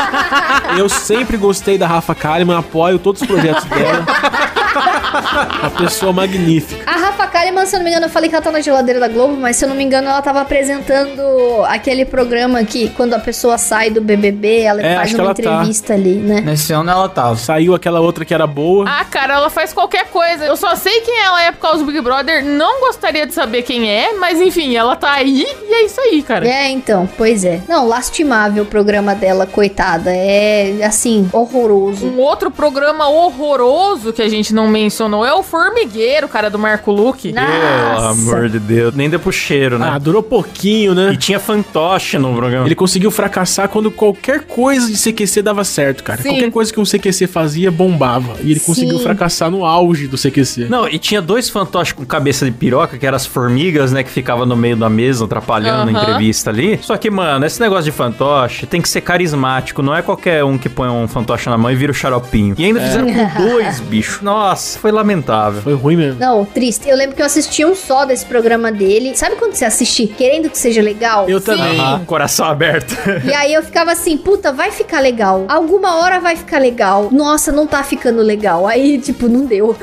[0.77, 4.05] Eu sempre gostei da Rafa Kalimann, apoio todos os projetos dela.
[5.61, 6.83] Uma pessoa magnífica.
[6.85, 8.99] A Rafa Kalimann, se eu não me engano, eu falei que ela tá na geladeira
[8.99, 11.21] da Globo, mas se eu não me engano, ela tava apresentando
[11.67, 15.41] aquele programa que quando a pessoa sai do BBB, ela É, faz uma tá.
[15.41, 16.41] entrevista ali, né?
[16.41, 17.35] Nesse ano ela tava.
[17.35, 18.85] Saiu aquela outra que era boa.
[18.87, 20.45] Ah, cara, ela faz qualquer coisa.
[20.45, 22.43] Eu só sei quem ela é por causa do Big Brother.
[22.43, 26.23] Não gostaria de saber quem é, mas enfim, ela tá aí e é isso aí,
[26.23, 26.47] cara.
[26.47, 27.61] É, então, pois é.
[27.69, 30.09] Não, lastimável o programa dela, coitada.
[30.11, 32.07] É, assim, horroroso.
[32.07, 36.89] Um outro programa horroroso que a gente não mencionou é o Formigueiro, cara, do Marco
[36.91, 37.26] Luque.
[37.33, 37.95] Nossa.
[37.95, 38.93] Pelo amor de Deus.
[38.95, 39.89] Nem deu pro cheiro, né?
[39.93, 41.11] Ah, durou pouquinho, né?
[41.13, 42.65] E tinha fantoche no programa.
[42.65, 46.21] Ele conseguiu fracassar quando qualquer coisa de CQC dava certo, cara.
[46.21, 46.29] Sim.
[46.29, 48.35] Qualquer coisa que um CQC fazia bombava.
[48.41, 49.03] E ele conseguiu Sim.
[49.03, 50.67] fracassar no auge do CQC.
[50.69, 54.09] Não, e tinha dois fantoches com cabeça de piroca, que eram as formigas, né, que
[54.09, 56.79] ficavam no meio da mesa atrapalhando a entrevista ali.
[56.81, 60.57] Só que, mano, esse negócio de fantoche tem que ser carismático, não é qualquer um
[60.57, 62.55] que põe um fantoche na mão e vira o xaropinho.
[62.57, 64.19] E ainda fizeram com dois, bicho.
[64.23, 65.61] Nossa, foi lamentável.
[65.61, 66.19] Foi ruim mesmo.
[66.19, 66.87] Não, triste.
[66.87, 69.15] Eu lembro que eu assisti um só desse programa dele.
[69.15, 71.29] Sabe quando você assiste querendo que seja legal?
[71.29, 71.79] Eu também.
[71.79, 72.95] Ah, coração aberto.
[73.25, 75.45] E aí eu ficava assim, puta, vai ficar legal.
[75.47, 77.09] Alguma hora vai ficar legal.
[77.11, 78.67] Nossa, não tá ficando legal.
[78.67, 79.75] Aí, tipo, não deu.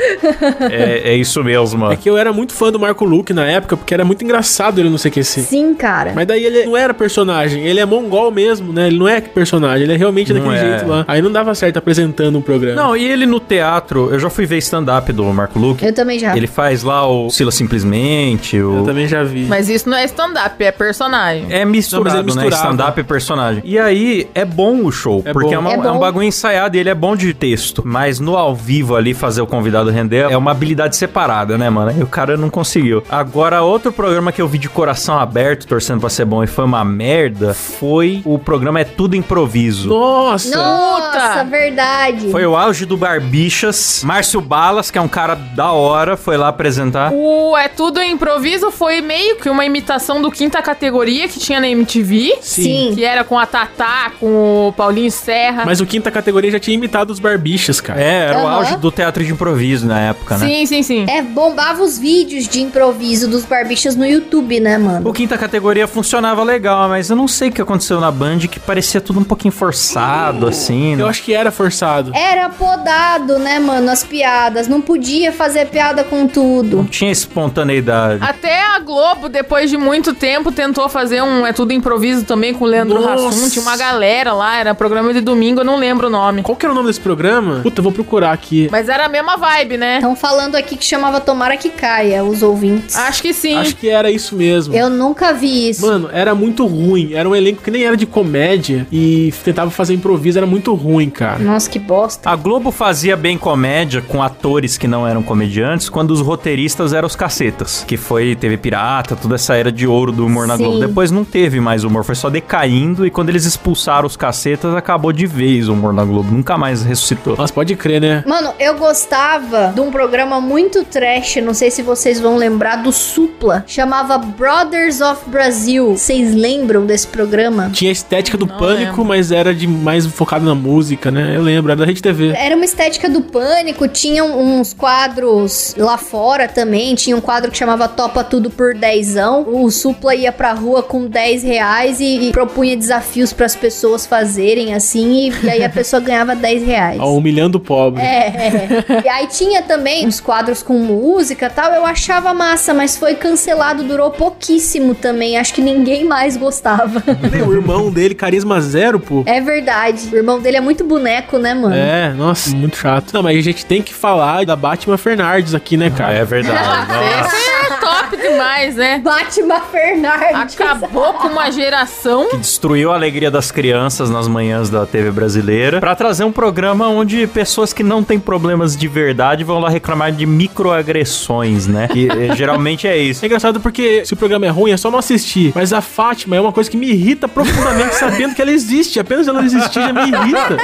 [0.71, 3.77] é, é isso mesmo, É que eu era muito fã do Marco Luque na época,
[3.77, 5.43] porque era muito engraçado ele no CQC.
[5.43, 6.13] Sim, cara.
[6.15, 8.87] Mas daí ele não era personagem, ele é mongol mesmo, né?
[8.87, 10.71] Ele não é personagem, ele é realmente Não daquele é.
[10.71, 11.05] jeito lá.
[11.07, 12.81] Aí não dava certo apresentando um programa.
[12.81, 15.85] Não, e ele no teatro, eu já fui ver stand-up do Marco Luque.
[15.85, 16.37] Eu também já.
[16.37, 18.85] Ele faz lá o Sila Simplesmente, Eu o...
[18.85, 19.44] também já vi.
[19.46, 21.46] Mas isso não é stand-up, é personagem.
[21.50, 22.27] É misturado, Não, é né?
[22.27, 22.55] misturado.
[22.55, 23.62] Stand-up e personagem.
[23.64, 25.55] E aí, é bom o show, É porque bom.
[25.55, 27.83] é, uma- É é um bagulho ensaiado e ele é bom de texto.
[27.85, 31.92] Mas no ao vivo ali, fazer o convidado render é uma habilidade separada, né, mano?
[31.98, 33.03] E o cara não conseguiu.
[33.11, 36.64] Agora, outro programa que eu vi de coração aberto, torcendo pra ser bom e foi
[36.64, 39.88] uma merda, foi o programa É Tudo Improviso.
[39.88, 40.57] Nossa!
[40.57, 41.44] Nossa!
[41.44, 42.31] Verdade.
[42.31, 44.03] Foi o auge do Barbixas.
[44.05, 47.04] Márcio Balas, que é um cara da hora, foi lá apresentar.
[47.12, 51.69] O É Tudo Improviso foi meio que uma imitação do quinta categoria que tinha na
[51.69, 52.38] MTV.
[52.40, 52.93] Sim.
[52.95, 55.64] Que era com a Tatá, com o Paulinho Serra.
[55.64, 58.01] Mas o quinta categoria já tinha imitado os barbichas, cara.
[58.01, 58.57] É, era o Aham.
[58.57, 60.47] auge do teatro de improviso na época, né?
[60.47, 61.07] Sim, sim, sim.
[61.09, 65.09] É, bombava os vídeos de improviso dos barbichas no YouTube, né, mano?
[65.09, 68.61] O quinta categoria funcionava legal, mas eu não sei o que aconteceu na Band, que
[68.61, 70.93] parecia tudo um pouquinho forçado, assim.
[70.93, 71.05] Eu né?
[71.09, 72.12] acho que era forçado.
[72.14, 74.69] Era podado, né, mano, as piadas.
[74.69, 76.88] Não podia fazer piada com Não tudo.
[76.95, 78.23] Tinha espontaneidade.
[78.23, 82.65] Até a Globo, depois de muito tempo, tentou fazer um É Tudo Improviso também com
[82.65, 83.07] o Leandro.
[83.09, 83.51] Hassum.
[83.51, 86.43] Tinha uma galera lá, era programa de domingo, eu não lembro o nome.
[86.43, 87.61] Qual que era o nome desse programa?
[87.63, 88.69] Puta, eu vou procurar aqui.
[88.71, 89.97] Mas era a mesma vibe, né?
[89.97, 92.97] Estão falando aqui que chamava Tomara que Caia, os ouvintes.
[92.97, 93.57] Acho que sim.
[93.57, 94.75] Acho que era isso mesmo.
[94.75, 95.85] Eu nunca vi isso.
[95.87, 97.13] Mano, era muito ruim.
[97.15, 100.39] Era um elenco que nem era de comédia e tentava fazer improviso.
[100.39, 101.39] Era muito ruim, cara.
[101.39, 102.31] Nossa, que bosta.
[102.31, 107.07] A Globo fazia bem comédia com atores que não eram comediantes quando os roteiristas eram
[107.07, 107.85] os cacetas.
[107.87, 110.57] Que foi, teve Pirata, toda essa era de ouro do humor na.
[110.57, 110.79] Globo.
[110.79, 113.07] Depois não teve mais humor, foi só decaindo.
[113.07, 116.33] E quando eles expulsaram os cacetas, acabou de vez o humor na Globo.
[116.33, 117.37] Nunca mais ressuscitou.
[117.37, 118.23] Nossa, pode crer, né?
[118.27, 122.92] Mano, eu gostava de um programa muito trash, não sei se vocês vão lembrar, do
[122.92, 123.64] Supla.
[123.66, 125.97] Chamava Brothers of Brazil.
[125.97, 127.70] Vocês lembram desse programa?
[127.73, 129.05] Tinha a estética do Não pânico, lembro.
[129.05, 131.37] mas era de mais focado na música, né?
[131.37, 132.33] Eu lembro, era da Rede TV.
[132.37, 136.74] Era uma estética do pânico, tinham uns quadros lá fora também.
[136.97, 139.47] Tinha um quadro que chamava Topa Tudo por Dezão.
[139.49, 144.75] O Supla ia pra rua com 10 reais e, e propunha desafios pras pessoas fazerem
[144.75, 145.29] assim.
[145.29, 147.01] E, e aí a pessoa ganhava 10 reais.
[147.01, 148.03] Ó, humilhando o pobre.
[148.03, 149.03] É, é.
[149.05, 151.73] E aí tinha também uns quadros com música e tal.
[151.73, 155.37] Eu achava massa, mas foi cancelado, durou pouquíssimo também.
[155.37, 157.03] Acho que ninguém mais gostava.
[157.31, 159.23] Nem o irmão dele, carisma zero, pô.
[159.27, 160.09] É verdade.
[160.13, 161.75] O irmão dele é muito boneco, né, mano?
[161.75, 163.13] É, nossa, muito chato.
[163.13, 166.15] Não, mas a gente tem que falar da Batman Fernardes aqui, né, cara?
[166.15, 166.63] É verdade.
[166.64, 166.94] Nossa.
[166.94, 167.74] É
[168.14, 168.98] top demais, né?
[168.98, 170.61] Batman Fernandes.
[170.61, 172.29] Acabou com uma geração.
[172.29, 176.88] que destruiu a alegria das crianças nas manhãs da TV brasileira, pra trazer um programa
[176.88, 181.88] onde pessoas que não têm problemas de verdade vão lá reclamar de microagressões, né?
[181.88, 183.24] Que eh, geralmente é isso.
[183.24, 185.53] É engraçado porque se o programa é ruim é só não assistir.
[185.55, 188.98] Mas a Fátima é uma coisa que me irrita profundamente sabendo que ela existe.
[189.00, 190.57] Apenas ela existir já me irrita.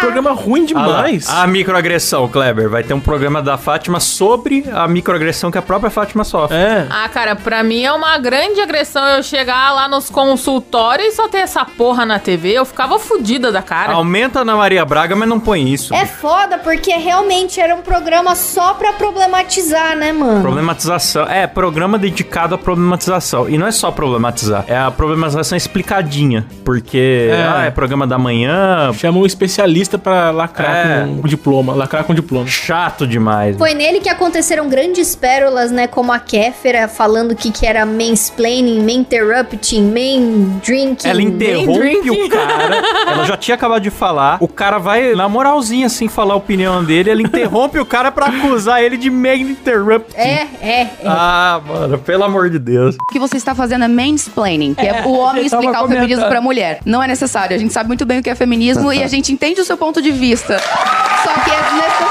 [0.00, 1.28] Programa ruim Ah demais.
[1.28, 2.68] a microagressão, Kleber.
[2.68, 6.56] Vai ter um programa da Fátima sobre a microagressão que a própria Fátima sofre.
[6.56, 6.79] É.
[6.88, 11.28] Ah, cara, pra mim é uma grande agressão eu chegar lá nos consultórios e só
[11.28, 12.52] ter essa porra na TV.
[12.52, 13.92] Eu ficava fudida da cara.
[13.94, 15.94] Aumenta na Maria Braga, mas não põe isso.
[15.94, 20.40] É foda, porque realmente era um programa só pra problematizar, né, mano?
[20.40, 21.26] Problematização.
[21.28, 23.48] É, programa dedicado à problematização.
[23.48, 26.46] E não é só problematizar, é a problematização explicadinha.
[26.64, 27.42] Porque É.
[27.42, 31.00] ah, é programa da manhã, Chama um especialista pra lacrar É.
[31.20, 31.74] com diploma.
[31.74, 32.46] Lacrar com diploma.
[32.46, 33.56] chato demais.
[33.56, 35.86] Foi nele que aconteceram grandes pérolas, né?
[35.86, 41.08] Como a Kéfera falando que, que era mansplaining, main interrupting, main drinking.
[41.08, 42.76] Ela interrompe o cara.
[43.10, 44.38] Ela já tinha acabado de falar.
[44.40, 47.10] O cara vai, na moralzinha, assim, falar a opinião dele.
[47.10, 50.14] Ela interrompe o cara pra acusar ele de main interrupt.
[50.14, 50.90] É, é, é.
[51.04, 52.94] Ah, mano, pelo amor de Deus.
[52.96, 56.40] O que você está fazendo é mansplaining, que é, o homem explicar o feminismo pra
[56.40, 56.80] mulher.
[56.84, 57.56] Não é necessário.
[57.56, 59.76] A gente sabe muito bem o que é feminismo e a gente entende o seu
[59.76, 60.58] ponto de vista.
[60.58, 62.09] Só que é necessário.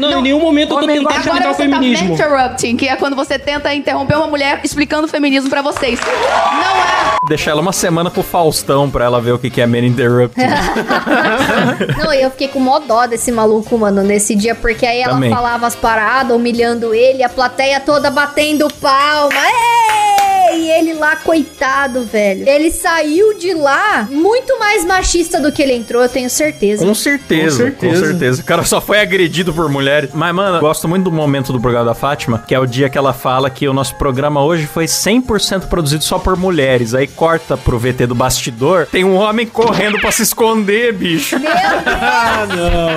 [0.00, 2.08] Não, em nenhum momento eu tô tentando Agora explicar o você feminismo.
[2.08, 6.00] tá interrupting, que é quando você tenta interromper uma mulher explicando o feminismo pra vocês.
[6.00, 7.16] Não é.
[7.28, 10.34] Deixar ela uma semana pro Faustão pra ela ver o que que é main interrupt.
[11.98, 15.30] Não, eu fiquei com mó dó desse maluco, mano, nesse dia, porque aí ela Também.
[15.30, 19.34] falava as paradas, humilhando ele, a plateia toda batendo palma.
[19.34, 19.89] Ei!
[20.52, 22.48] E ele lá, coitado, velho.
[22.48, 26.84] Ele saiu de lá muito mais machista do que ele entrou, eu tenho certeza.
[26.84, 28.06] Com certeza, Com com certeza.
[28.06, 28.42] certeza.
[28.42, 30.10] O cara só foi agredido por mulheres.
[30.12, 32.88] Mas, mano, eu gosto muito do momento do programa da Fátima, que é o dia
[32.88, 36.94] que ela fala que o nosso programa hoje foi 100% produzido só por mulheres.
[36.94, 41.36] Aí corta pro VT do bastidor, tem um homem correndo pra se esconder, bicho.
[42.02, 42.90] Ah, não.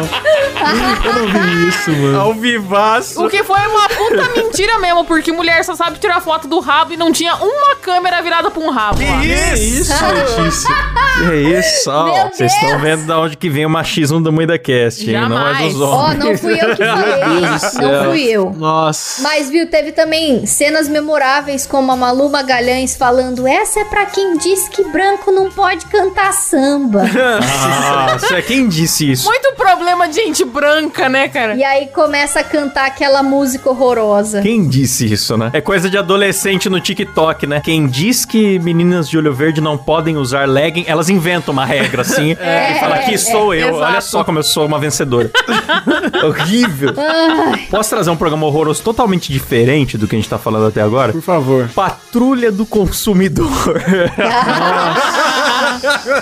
[1.05, 2.19] Eu não vi isso, mano.
[2.19, 3.23] Ao vivaço.
[3.23, 6.93] O que foi uma puta mentira mesmo, porque mulher só sabe tirar foto do rabo
[6.93, 8.99] e não tinha uma câmera virada pra um rabo.
[9.01, 9.19] lá.
[9.21, 9.93] Que isso?
[10.05, 10.75] Letícia.
[11.17, 11.89] Que isso?
[11.91, 12.29] ó.
[12.29, 15.13] Vocês estão vendo da onde que vem o machismo do MuidaCast, hein?
[15.29, 15.73] Não é Jamais.
[15.73, 16.19] dos Ó, homens.
[16.23, 17.91] não fui eu que falei.
[17.91, 18.49] Não fui eu.
[18.57, 19.21] Nossa.
[19.21, 24.37] Mas, viu, teve também cenas memoráveis como a Malu Magalhães falando: Essa é pra quem
[24.37, 27.03] diz que branco não pode cantar samba.
[28.11, 29.25] Nossa, quem disse isso?
[29.25, 31.55] Muito problema de gente branca, né, cara?
[31.55, 34.41] e aí começa a cantar aquela música horrorosa.
[34.41, 35.49] Quem disse isso, né?
[35.53, 37.61] É coisa de adolescente no TikTok TikTok, né?
[37.61, 42.01] Quem diz que meninas de olho verde não podem usar legging, elas inventam uma regra
[42.01, 43.69] assim e fala aqui sou eu.
[43.69, 43.83] exato.
[43.83, 45.29] Olha só como eu sou uma vencedora.
[46.23, 46.93] Horrível.
[47.69, 51.11] Posso trazer um programa horroroso totalmente diferente do que a gente tá falando até agora?
[51.11, 51.69] Por favor.
[51.73, 53.49] Patrulha do Consumidor.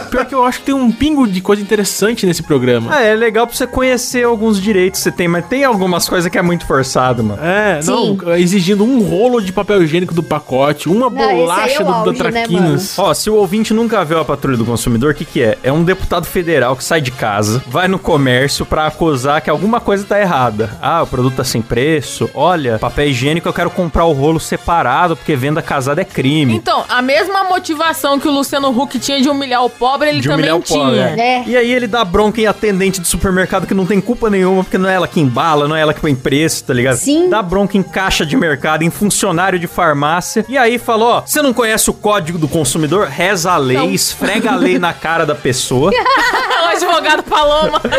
[0.10, 2.92] Pior que eu acho que tem um pingo de coisa interessante nesse programa.
[2.94, 6.32] ah, é legal pra você conhecer alguns direitos que você tem, mas tem algumas coisas
[6.32, 7.42] que é muito forçado, mano.
[7.44, 7.92] É, Sim.
[7.92, 11.92] não, exigindo um rolo de papel higiênico do pacote, uma Não, é bolacha o do,
[11.94, 12.98] auge, da né, Traquinas.
[12.98, 15.58] Ó, se o ouvinte nunca viu a Patrulha do Consumidor, o que que é?
[15.64, 19.80] É um deputado federal que sai de casa, vai no comércio pra acusar que alguma
[19.80, 20.70] coisa tá errada.
[20.82, 22.30] Ah, o produto tá sem preço.
[22.34, 26.56] Olha, papel higiênico eu quero comprar o rolo separado porque venda casada é crime.
[26.56, 30.28] Então, a mesma motivação que o Luciano Huck tinha de humilhar o pobre, ele de
[30.30, 30.80] também humilhar o tinha.
[30.80, 31.00] pobre.
[31.22, 31.44] É.
[31.46, 34.78] E aí ele dá bronca em atendente de supermercado que não tem culpa nenhuma, porque
[34.78, 36.96] não é ela que embala, não é ela que põe preço, tá ligado?
[36.96, 37.30] Sim.
[37.30, 40.46] Dá bronca em caixa de mercado, em funcionário de farmácia.
[40.48, 43.08] E aí falou, ó, você não conhece o código do consumidor?
[43.08, 43.90] Reza a lei, Não.
[43.92, 45.92] esfrega a lei na cara da pessoa.
[46.64, 47.82] o advogado Paloma.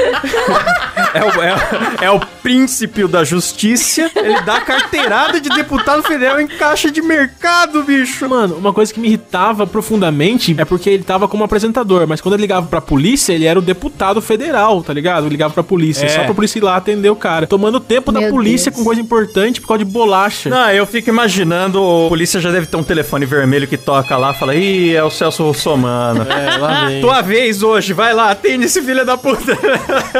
[1.14, 4.10] É o, é, é o príncipe da justiça.
[4.16, 8.28] Ele dá carteirada de deputado federal em caixa de mercado, bicho.
[8.28, 12.34] Mano, uma coisa que me irritava profundamente é porque ele tava como apresentador, mas quando
[12.34, 15.24] ele ligava pra polícia, ele era o deputado federal, tá ligado?
[15.24, 16.08] Ele ligava pra polícia, É.
[16.08, 17.46] só pra polícia ir lá atender o cara.
[17.46, 18.78] Tomando tempo da Meu polícia Deus.
[18.80, 20.50] com coisa importante por causa de bolacha.
[20.50, 24.32] Não, eu fico imaginando, o polícia já deve ter um telefone vermelho que toca lá,
[24.34, 26.26] fala, ih, é o Celso Russomano.
[26.30, 27.00] É, lá vem.
[27.00, 29.56] Tua vez hoje, vai lá, atende esse filho da puta.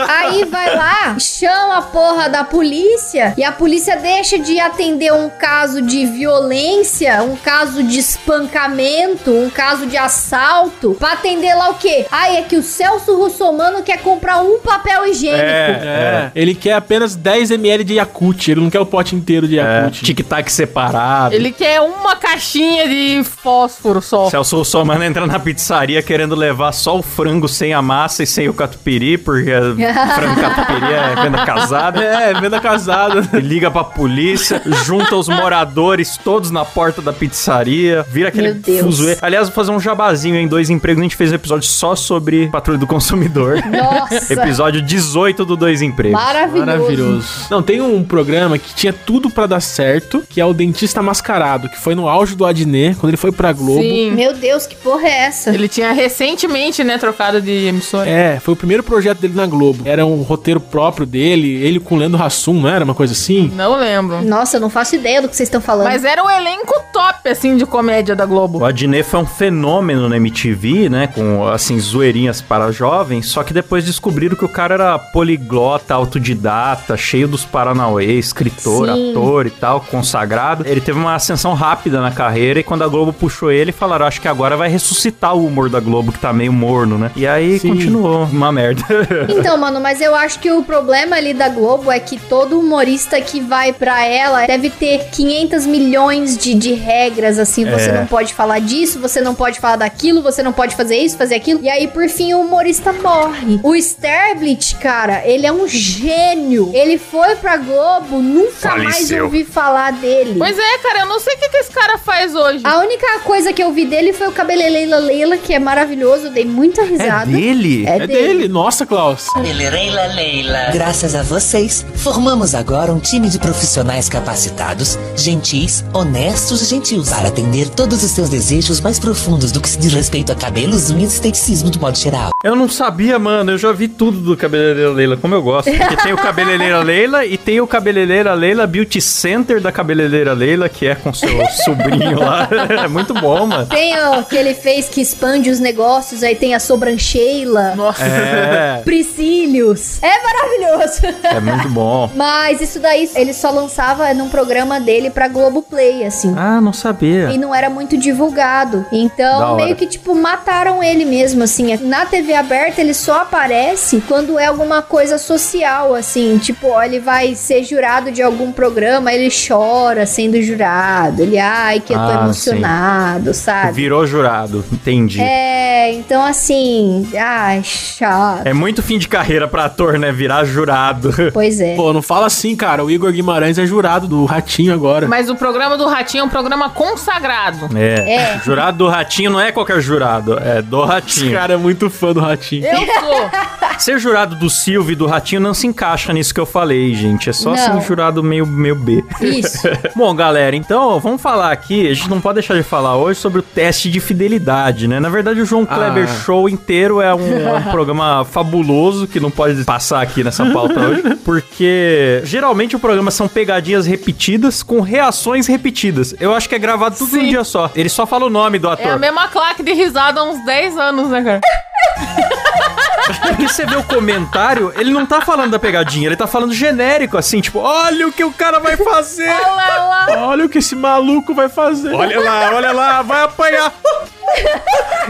[0.09, 5.29] Aí vai lá, chama a porra da polícia e a polícia deixa de atender um
[5.31, 11.75] caso de violência, um caso de espancamento, um caso de assalto, pra atender lá o
[11.75, 12.07] quê?
[12.11, 15.43] Ai, é que o Celso Russomano quer comprar um papel higiênico.
[15.43, 19.59] É, ele quer apenas 10 ml de Yakult, ele não quer o pote inteiro de
[19.59, 20.03] É, Yakult.
[20.03, 21.35] tic-tac separado.
[21.35, 24.29] Ele quer uma caixinha de fósforo só.
[24.31, 28.49] Celso Russomano entra na pizzaria querendo levar só o frango sem a massa e sem
[28.49, 29.51] o catupiry, porque
[30.15, 32.02] frango e catupiry é venda casada.
[32.05, 33.29] É, venda casada.
[33.37, 39.17] E liga pra polícia, junta os moradores todos na porta da pizzaria, vira aquele fuzuê.
[39.21, 41.01] Aliás, vou fazer um jabazinho em dois empregos.
[41.01, 43.63] A gente fez um episódio só sobre patrulha do consumidor.
[43.67, 46.21] Nossa, episódio 18 do Dois Empregos.
[46.21, 46.67] maravilhoso.
[46.67, 47.29] Maravilhoso.
[47.51, 51.69] Não, tem um programa que tinha tudo pra dar certo, que é o Dentista Mascarado,
[51.69, 53.81] que foi no auge do Adnet, quando ele foi pra Globo.
[53.81, 54.11] Sim.
[54.13, 55.51] Meu Deus, que porra é essa?
[55.51, 58.09] Ele tinha recentemente, né, trocado de emissora.
[58.09, 59.83] É, foi o primeiro projeto dele na Globo.
[59.85, 63.51] Era um roteiro próprio dele, ele com o Leandro Hassum, não era uma coisa assim?
[63.55, 64.23] Não lembro.
[64.23, 65.87] Nossa, eu não faço ideia do que vocês estão falando.
[65.87, 68.59] Mas era um elenco top, assim, de comédia da Globo.
[68.59, 71.07] O Adnet foi um fenômeno na MTV, né?
[71.07, 73.27] Com, assim, zoeirinhas para jovens.
[73.29, 79.11] Só que depois descobriram que o cara era poliglota, autodidata, cheio dos paranauê, escritor, Sim.
[79.11, 80.67] ator e tal, consagrado.
[80.67, 84.21] Ele teve uma ascensão rápida na carreira e quando a Globo puxou ele, falaram, acho
[84.21, 87.11] que agora vai ressuscitar o humor da Globo, que tá meio morno, né?
[87.17, 87.71] E aí Sim.
[87.71, 88.83] continuou, uma merda.
[89.29, 93.21] Então, mano, mas eu acho que o problema ali da Globo é que todo humorista
[93.21, 97.65] que vai pra ela deve ter 500 milhões de, de regras, assim.
[97.65, 97.93] Você É.
[98.01, 101.35] não pode falar disso, você não pode falar daquilo, você não pode fazer isso, fazer
[101.35, 101.61] aquilo.
[101.63, 103.59] E aí, por fim, o humorista morre.
[103.63, 106.71] O Sterblit, cara, ele é um gênio.
[106.75, 109.25] Ele foi pra Globo, nunca mais Faleceu.
[109.25, 110.35] ouvi falar dele.
[110.39, 112.61] Pois é, cara, eu não sei o que, que esse cara faz hoje.
[112.65, 116.31] A única coisa que eu vi dele foi o Cabeleleila Leila, que é maravilhoso, eu
[116.31, 117.27] dei muita é risada.
[117.27, 117.85] dele?
[117.87, 119.27] É É dele, nossa, Klaus.
[119.37, 120.71] Leila Leila.
[120.73, 127.29] Graças a vocês, formamos agora um time de profissionais capacitados, gentis, honestos e gentios para
[127.29, 131.13] atender todos os seus desejos mais profundos do que se diz respeito a cabelos, unhas
[131.13, 132.31] e esteticismo de modo geral.
[132.45, 133.53] Eu não sabia, mano.
[133.53, 135.71] Eu já vi tudo do Cabeleireira Leila, como eu gosto.
[135.71, 140.69] Porque tem o Cabeleireira Leila e tem o Cabeleireira Leila Beauty Center da Cabeleireira Leila,
[140.69, 141.31] que é com seu
[141.65, 142.49] sobrinho lá.
[142.83, 143.67] É muito bom, mano.
[143.67, 147.75] Tem o que ele fez que expande os negócios, aí tem a sobrancheila.
[147.77, 148.03] Nossa.
[148.05, 150.03] É, Priscílios.
[150.03, 151.01] É maravilhoso.
[151.23, 152.11] é muito bom.
[152.15, 156.35] Mas isso daí ele só lançava num programa dele pra Globoplay, assim.
[156.37, 157.31] Ah, não sabia.
[157.31, 158.81] E não era muito divulgado.
[158.81, 159.65] Da Então, hora.
[159.65, 161.77] meio que, tipo, mataram ele mesmo, assim.
[161.79, 166.39] Na TV aberta, ele só aparece quando é alguma coisa social, assim.
[166.39, 171.23] Tipo, ó, ele vai ser jurado de algum programa, ele chora sendo jurado.
[171.23, 173.73] Ele, ai, que eu tô Ah, emocionado, sabe?
[173.73, 175.21] Virou jurado, entendi.
[175.21, 175.63] É.
[175.83, 178.55] É, então assim, ai, chato.
[178.55, 180.13] muito fim de carreira pra ator, né?
[180.13, 181.11] Virar jurado.
[181.33, 181.75] Pois é.
[181.77, 182.85] Pô, não fala assim, cara.
[182.85, 185.07] O Igor Guimarães é jurado do Ratinho agora.
[185.09, 187.69] Mas o programa do Ratinho é um programa consagrado.
[187.77, 188.15] É.
[188.37, 188.41] É.
[188.45, 191.33] Jurado do Ratinho não é qualquer jurado, é do Esse Ratinho.
[191.33, 192.65] cara é muito fã do Ratinho.
[192.67, 193.31] Eu sou.
[193.79, 197.29] Ser jurado do Silvio e do Ratinho não se encaixa nisso que eu falei, gente.
[197.31, 197.57] É só Não.
[197.57, 199.05] ser um jurado meio, meio B.
[199.21, 199.67] Isso.
[199.97, 201.89] Bom, galera, então vamos falar aqui.
[201.89, 205.01] A gente não pode deixar de falar hoje sobre o teste de fidelidade, né?
[205.01, 206.21] Na verdade, o João Kleber Ah.
[206.25, 210.79] Show inteiro é um, é um programa fabuloso que não pode passar aqui nessa pauta
[210.81, 211.03] hoje,
[211.33, 216.15] porque geralmente o programa são pegadinhas repetidas com reações repetidas.
[216.21, 217.29] Eu acho que é gravado tudo num Sim.
[217.31, 217.71] dia só.
[217.75, 218.99] Ele só fala o nome do É a ator.
[218.99, 221.41] mesma claque de risada há uns 10 anos, né, cara?
[223.29, 227.19] Porque você vê o comentário, ele não tá falando da pegadinha, ele tá falando genérico,
[227.19, 229.29] assim, tipo, olha o que o cara vai fazer.
[229.29, 230.07] Olha lá.
[230.29, 231.93] Olha o que esse maluco vai fazer.
[231.93, 233.73] Olha lá, olha lá, vai apanhar.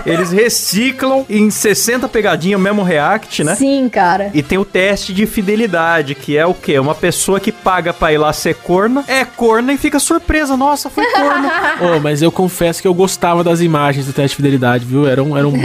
[0.07, 3.55] Eles reciclam em 60 pegadinhas o mesmo react, né?
[3.55, 4.31] Sim, cara.
[4.35, 6.79] E tem o teste de fidelidade, que é o quê?
[6.79, 10.57] Uma pessoa que paga pra ir lá ser corna, é corna e fica surpresa.
[10.57, 11.53] Nossa, foi corna.
[11.97, 15.07] Ô, mas eu confesso que eu gostava das imagens do teste de fidelidade, viu?
[15.07, 15.59] Era um, era um bom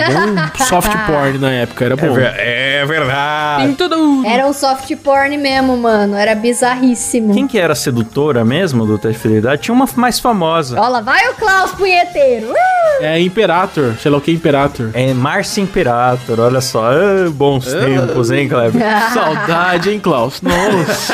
[0.66, 2.18] soft porn na época, era bom.
[2.18, 3.64] é verdade.
[3.64, 4.24] Tem tudo.
[4.26, 6.16] Era um soft porn mesmo, mano.
[6.16, 7.34] Era bizarríssimo.
[7.34, 9.62] Quem que era a sedutora mesmo do teste de fidelidade?
[9.62, 10.80] Tinha uma mais famosa.
[10.80, 12.52] Olha lá, vai o Klaus punheteiro.
[12.52, 12.78] Uh!
[13.02, 14.90] É Imperator, sei lá o que é Imperator.
[14.96, 16.86] É Márcia Imperator, olha só.
[16.86, 18.82] Ah, bons tempos, hein, Kleber?
[19.14, 20.42] Saudade, hein, Klaus?
[20.42, 21.14] Nossa.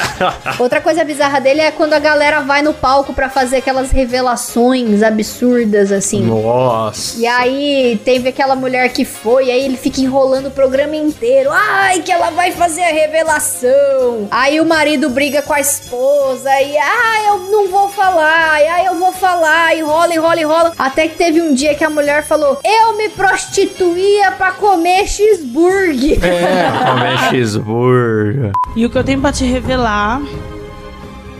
[0.57, 5.03] Outra coisa bizarra dele é quando a galera vai no palco pra fazer aquelas revelações
[5.03, 6.23] absurdas, assim.
[6.23, 7.19] Nossa.
[7.19, 11.49] E aí teve aquela mulher que foi, aí ele fica enrolando o programa inteiro.
[11.51, 14.29] Ai, que ela vai fazer a revelação.
[14.31, 18.61] Aí o marido briga com a esposa e ah, eu não vou falar.
[18.61, 20.73] E aí eu vou falar, enrola, enrola, enrola.
[20.77, 26.19] Até que teve um dia que a mulher falou: "Eu me prostituía pra comer cheeseburger".
[26.19, 28.51] Comer cheeseburger.
[28.75, 30.21] E o que eu tenho pra te revelar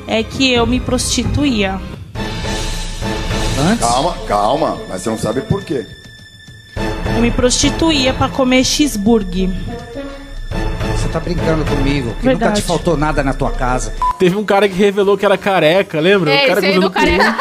[0.07, 1.79] é que eu me prostituía.
[3.79, 5.85] Calma, calma, mas você não sabe por quê.
[7.15, 9.49] Eu me prostituía pra comer cheeseburger.
[11.13, 12.61] Você tá brincando comigo, que nunca Verdade.
[12.61, 13.93] te faltou nada na tua casa.
[14.17, 16.31] Teve um cara que revelou que era careca, lembra?
[16.31, 17.35] É, o cara esse aí do careca.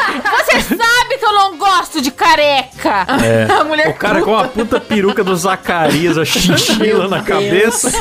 [0.45, 3.07] Você sabe que eu não gosto de careca.
[3.23, 3.47] É.
[3.51, 7.91] A mulher O cara com a puta peruca do Zacarias, a chinchila na cabeça.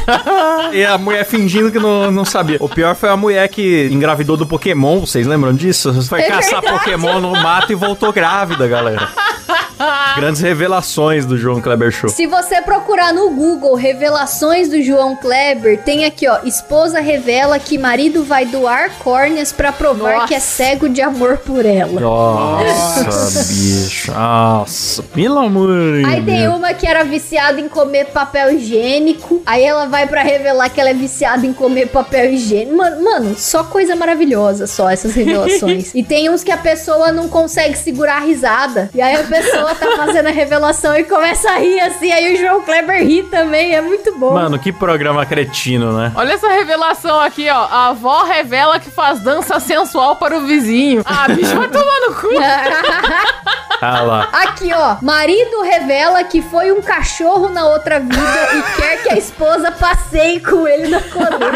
[0.74, 2.58] e a mulher fingindo que não, não sabia.
[2.60, 5.00] O pior foi a mulher que engravidou do Pokémon.
[5.00, 5.90] Vocês lembram disso?
[6.02, 6.80] Foi É caçar verdade.
[6.80, 9.08] Pokémon no mato e voltou grávida, galera.
[10.16, 12.08] Grandes revelações do João Kleber Show.
[12.08, 16.40] Se você procurar no Google revelações do João Kleber, tem aqui, ó.
[16.44, 20.28] Esposa revela que marido vai doar córneas pra provar Nossa.
[20.28, 22.00] que é cego de amor por ela.
[22.00, 24.12] Nossa, bicho.
[24.12, 29.42] Nossa, pelo amor de Aí tem uma que era viciada em comer papel higiênico.
[29.46, 32.76] Aí ela vai pra revelar que ela é viciada em comer papel higiênico.
[32.76, 35.92] Mano, mano, só coisa maravilhosa, só essas revelações.
[35.94, 38.90] e tem uns que a pessoa não consegue segurar a risada.
[38.94, 42.10] E aí a pessoa tá fazendo a revelação e começa a rir assim.
[42.12, 43.74] Aí o João Kleber ri também.
[43.74, 44.34] É muito bom.
[44.34, 46.12] Mano, que programa cretino, né?
[46.14, 47.66] Olha essa revelação aqui, ó.
[47.70, 51.02] A avó revela que faz dança sensual para o vizinho.
[51.04, 52.28] Ah, bicho, vai tomar no cu.
[53.84, 54.28] Ah lá.
[54.32, 54.96] Aqui, ó.
[55.02, 60.38] Marido revela que foi um cachorro na outra vida e quer que a esposa passeie
[60.38, 61.50] com ele na coleira.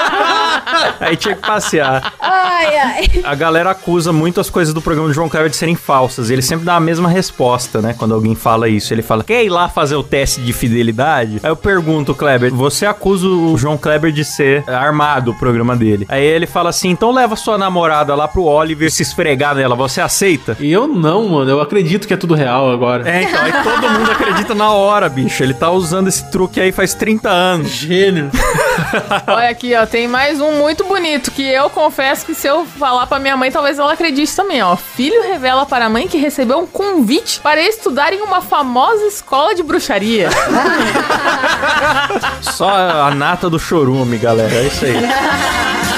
[1.00, 2.14] Aí tinha que passear.
[2.18, 3.10] Ai, ai.
[3.24, 6.30] A galera acusa muito as coisas do programa do João Kleber de serem falsas.
[6.30, 7.39] E ele sempre dá a mesma resposta,
[7.80, 7.94] né?
[7.96, 8.92] Quando alguém fala isso.
[8.92, 11.40] Ele fala, quer ir lá fazer o teste de fidelidade?
[11.42, 16.06] Aí eu pergunto, Kleber, você acusa o João Kleber de ser armado o programa dele.
[16.08, 19.74] Aí ele fala assim, então leva sua namorada lá pro Oliver se esfregar nela.
[19.74, 20.56] Você aceita?
[20.60, 21.50] E eu não, mano.
[21.50, 23.08] Eu acredito que é tudo real agora.
[23.08, 25.42] É, então, aí todo mundo acredita na hora, bicho.
[25.42, 27.68] Ele tá usando esse truque aí faz 30 anos.
[27.70, 28.30] Gênio.
[29.26, 29.86] Olha aqui, ó.
[29.86, 33.50] Tem mais um muito bonito que eu confesso que se eu falar pra minha mãe,
[33.50, 34.76] talvez ela acredite também, ó.
[34.76, 39.54] Filho revela para a mãe que recebeu um convite para estudar em uma famosa escola
[39.54, 40.28] de bruxaria.
[42.42, 44.54] Só a nata do chorume, galera.
[44.54, 44.94] É isso aí.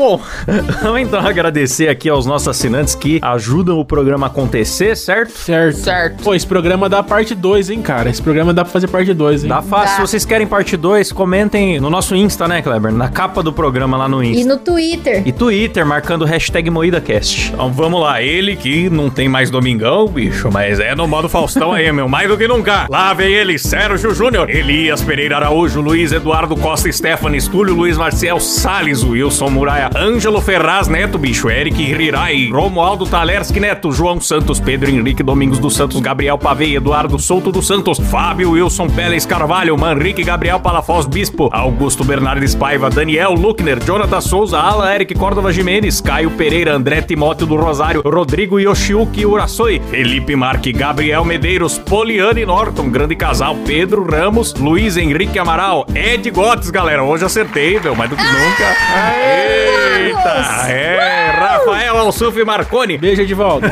[0.00, 0.18] Bom,
[0.82, 5.32] vamos então agradecer aqui aos nossos assinantes que ajudam o programa a acontecer, certo?
[5.32, 5.76] Certo.
[5.76, 6.24] Certo.
[6.24, 8.08] Pô, esse programa dá parte 2, hein, cara?
[8.08, 9.50] Esse programa dá pra fazer parte 2, hein?
[9.50, 9.96] Dá fácil.
[9.96, 12.90] Se vocês querem parte 2, comentem no nosso Insta, né, Kleber?
[12.90, 14.54] Na capa do programa lá no E Insta.
[14.54, 15.22] no Twitter.
[15.26, 17.50] E Twitter, marcando o hashtag MoídaCast.
[17.52, 21.72] Então vamos lá, ele que não tem mais Domingão, bicho, mas é no modo Faustão
[21.72, 22.86] aí, meu, mais do que nunca.
[22.88, 28.40] Lá vem ele, Sérgio Júnior, Elias Pereira Araújo, Luiz Eduardo Costa Stephanie, Túlio Luiz Marcial
[28.40, 34.88] Salles, Wilson Muraia, Ângelo Ferraz Neto, bicho, Eric Rirai, Romualdo Talerski Neto, João Santos, Pedro
[34.88, 40.22] Henrique Domingos dos Santos, Gabriel Pavei, Eduardo Souto dos Santos, Fábio Wilson Pérez Carvalho, Manrique
[40.22, 46.30] Gabriel Palafoz Bispo, Augusto Bernardes Paiva, Daniel Luckner, Jonathan Souza, Ala Eric Córdova Jimenez, Caio
[46.30, 53.16] Pereira, André Timóteo do Rosário, Rodrigo Yoshiuki Urasoi, Felipe Marque, Gabriel Medeiros, Poliane Norton, grande
[53.16, 58.22] casal, Pedro Ramos, Luiz Henrique Amaral, Ed Gottes, galera, hoje acertei, meu, mais do que
[58.22, 59.79] nunca.
[59.80, 62.98] Eita, é, Rafael Alsuf Marconi.
[62.98, 63.70] Beijo de volta.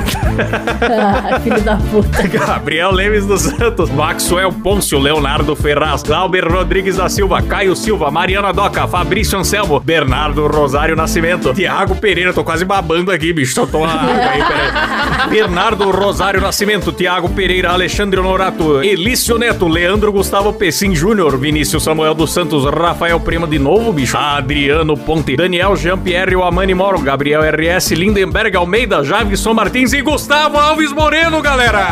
[0.83, 2.27] Ah, filho da puta.
[2.27, 8.53] Gabriel Lemes dos Santos, Maxwell Pôncio, Leonardo Ferraz, Glauber Rodrigues da Silva, Caio Silva, Mariana
[8.53, 13.99] Doca, Fabrício Anselmo, Bernardo Rosário Nascimento, Tiago Pereira, tô quase babando aqui, bicho, tô tomando
[13.99, 15.31] água aí, peraí.
[15.31, 22.15] Bernardo Rosário Nascimento, Tiago Pereira, Alexandre Honorato, Elício Neto, Leandro Gustavo Pessim Júnior, Vinícius Samuel
[22.15, 27.91] dos Santos, Rafael Prima de novo, bicho, Adriano Ponte, Daniel Jean-Pierre Amani Moro, Gabriel RS,
[27.91, 31.85] Lindenberg Almeida, Javison Martins e Gustavo Alves Moreno, galera!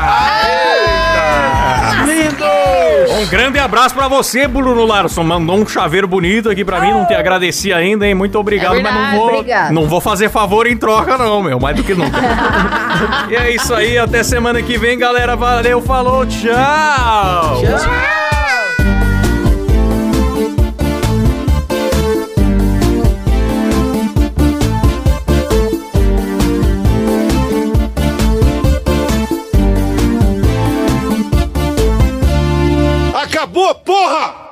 [2.06, 2.44] Lindo!
[3.20, 5.24] Um grande abraço pra você, Bruno Larson.
[5.24, 8.14] Mandou um chaveiro bonito aqui pra mim, não te agradeci ainda, hein?
[8.14, 9.16] Muito obrigado, É mas não verdade.
[9.18, 9.72] vou, Obrigado.
[9.72, 12.16] não vou fazer favor em troca, não, meu, mais do que nunca.
[13.28, 15.34] e é isso aí, até semana que vem, galera.
[15.34, 17.60] Valeu, falou, tchau!
[33.56, 34.45] Acabou, porra!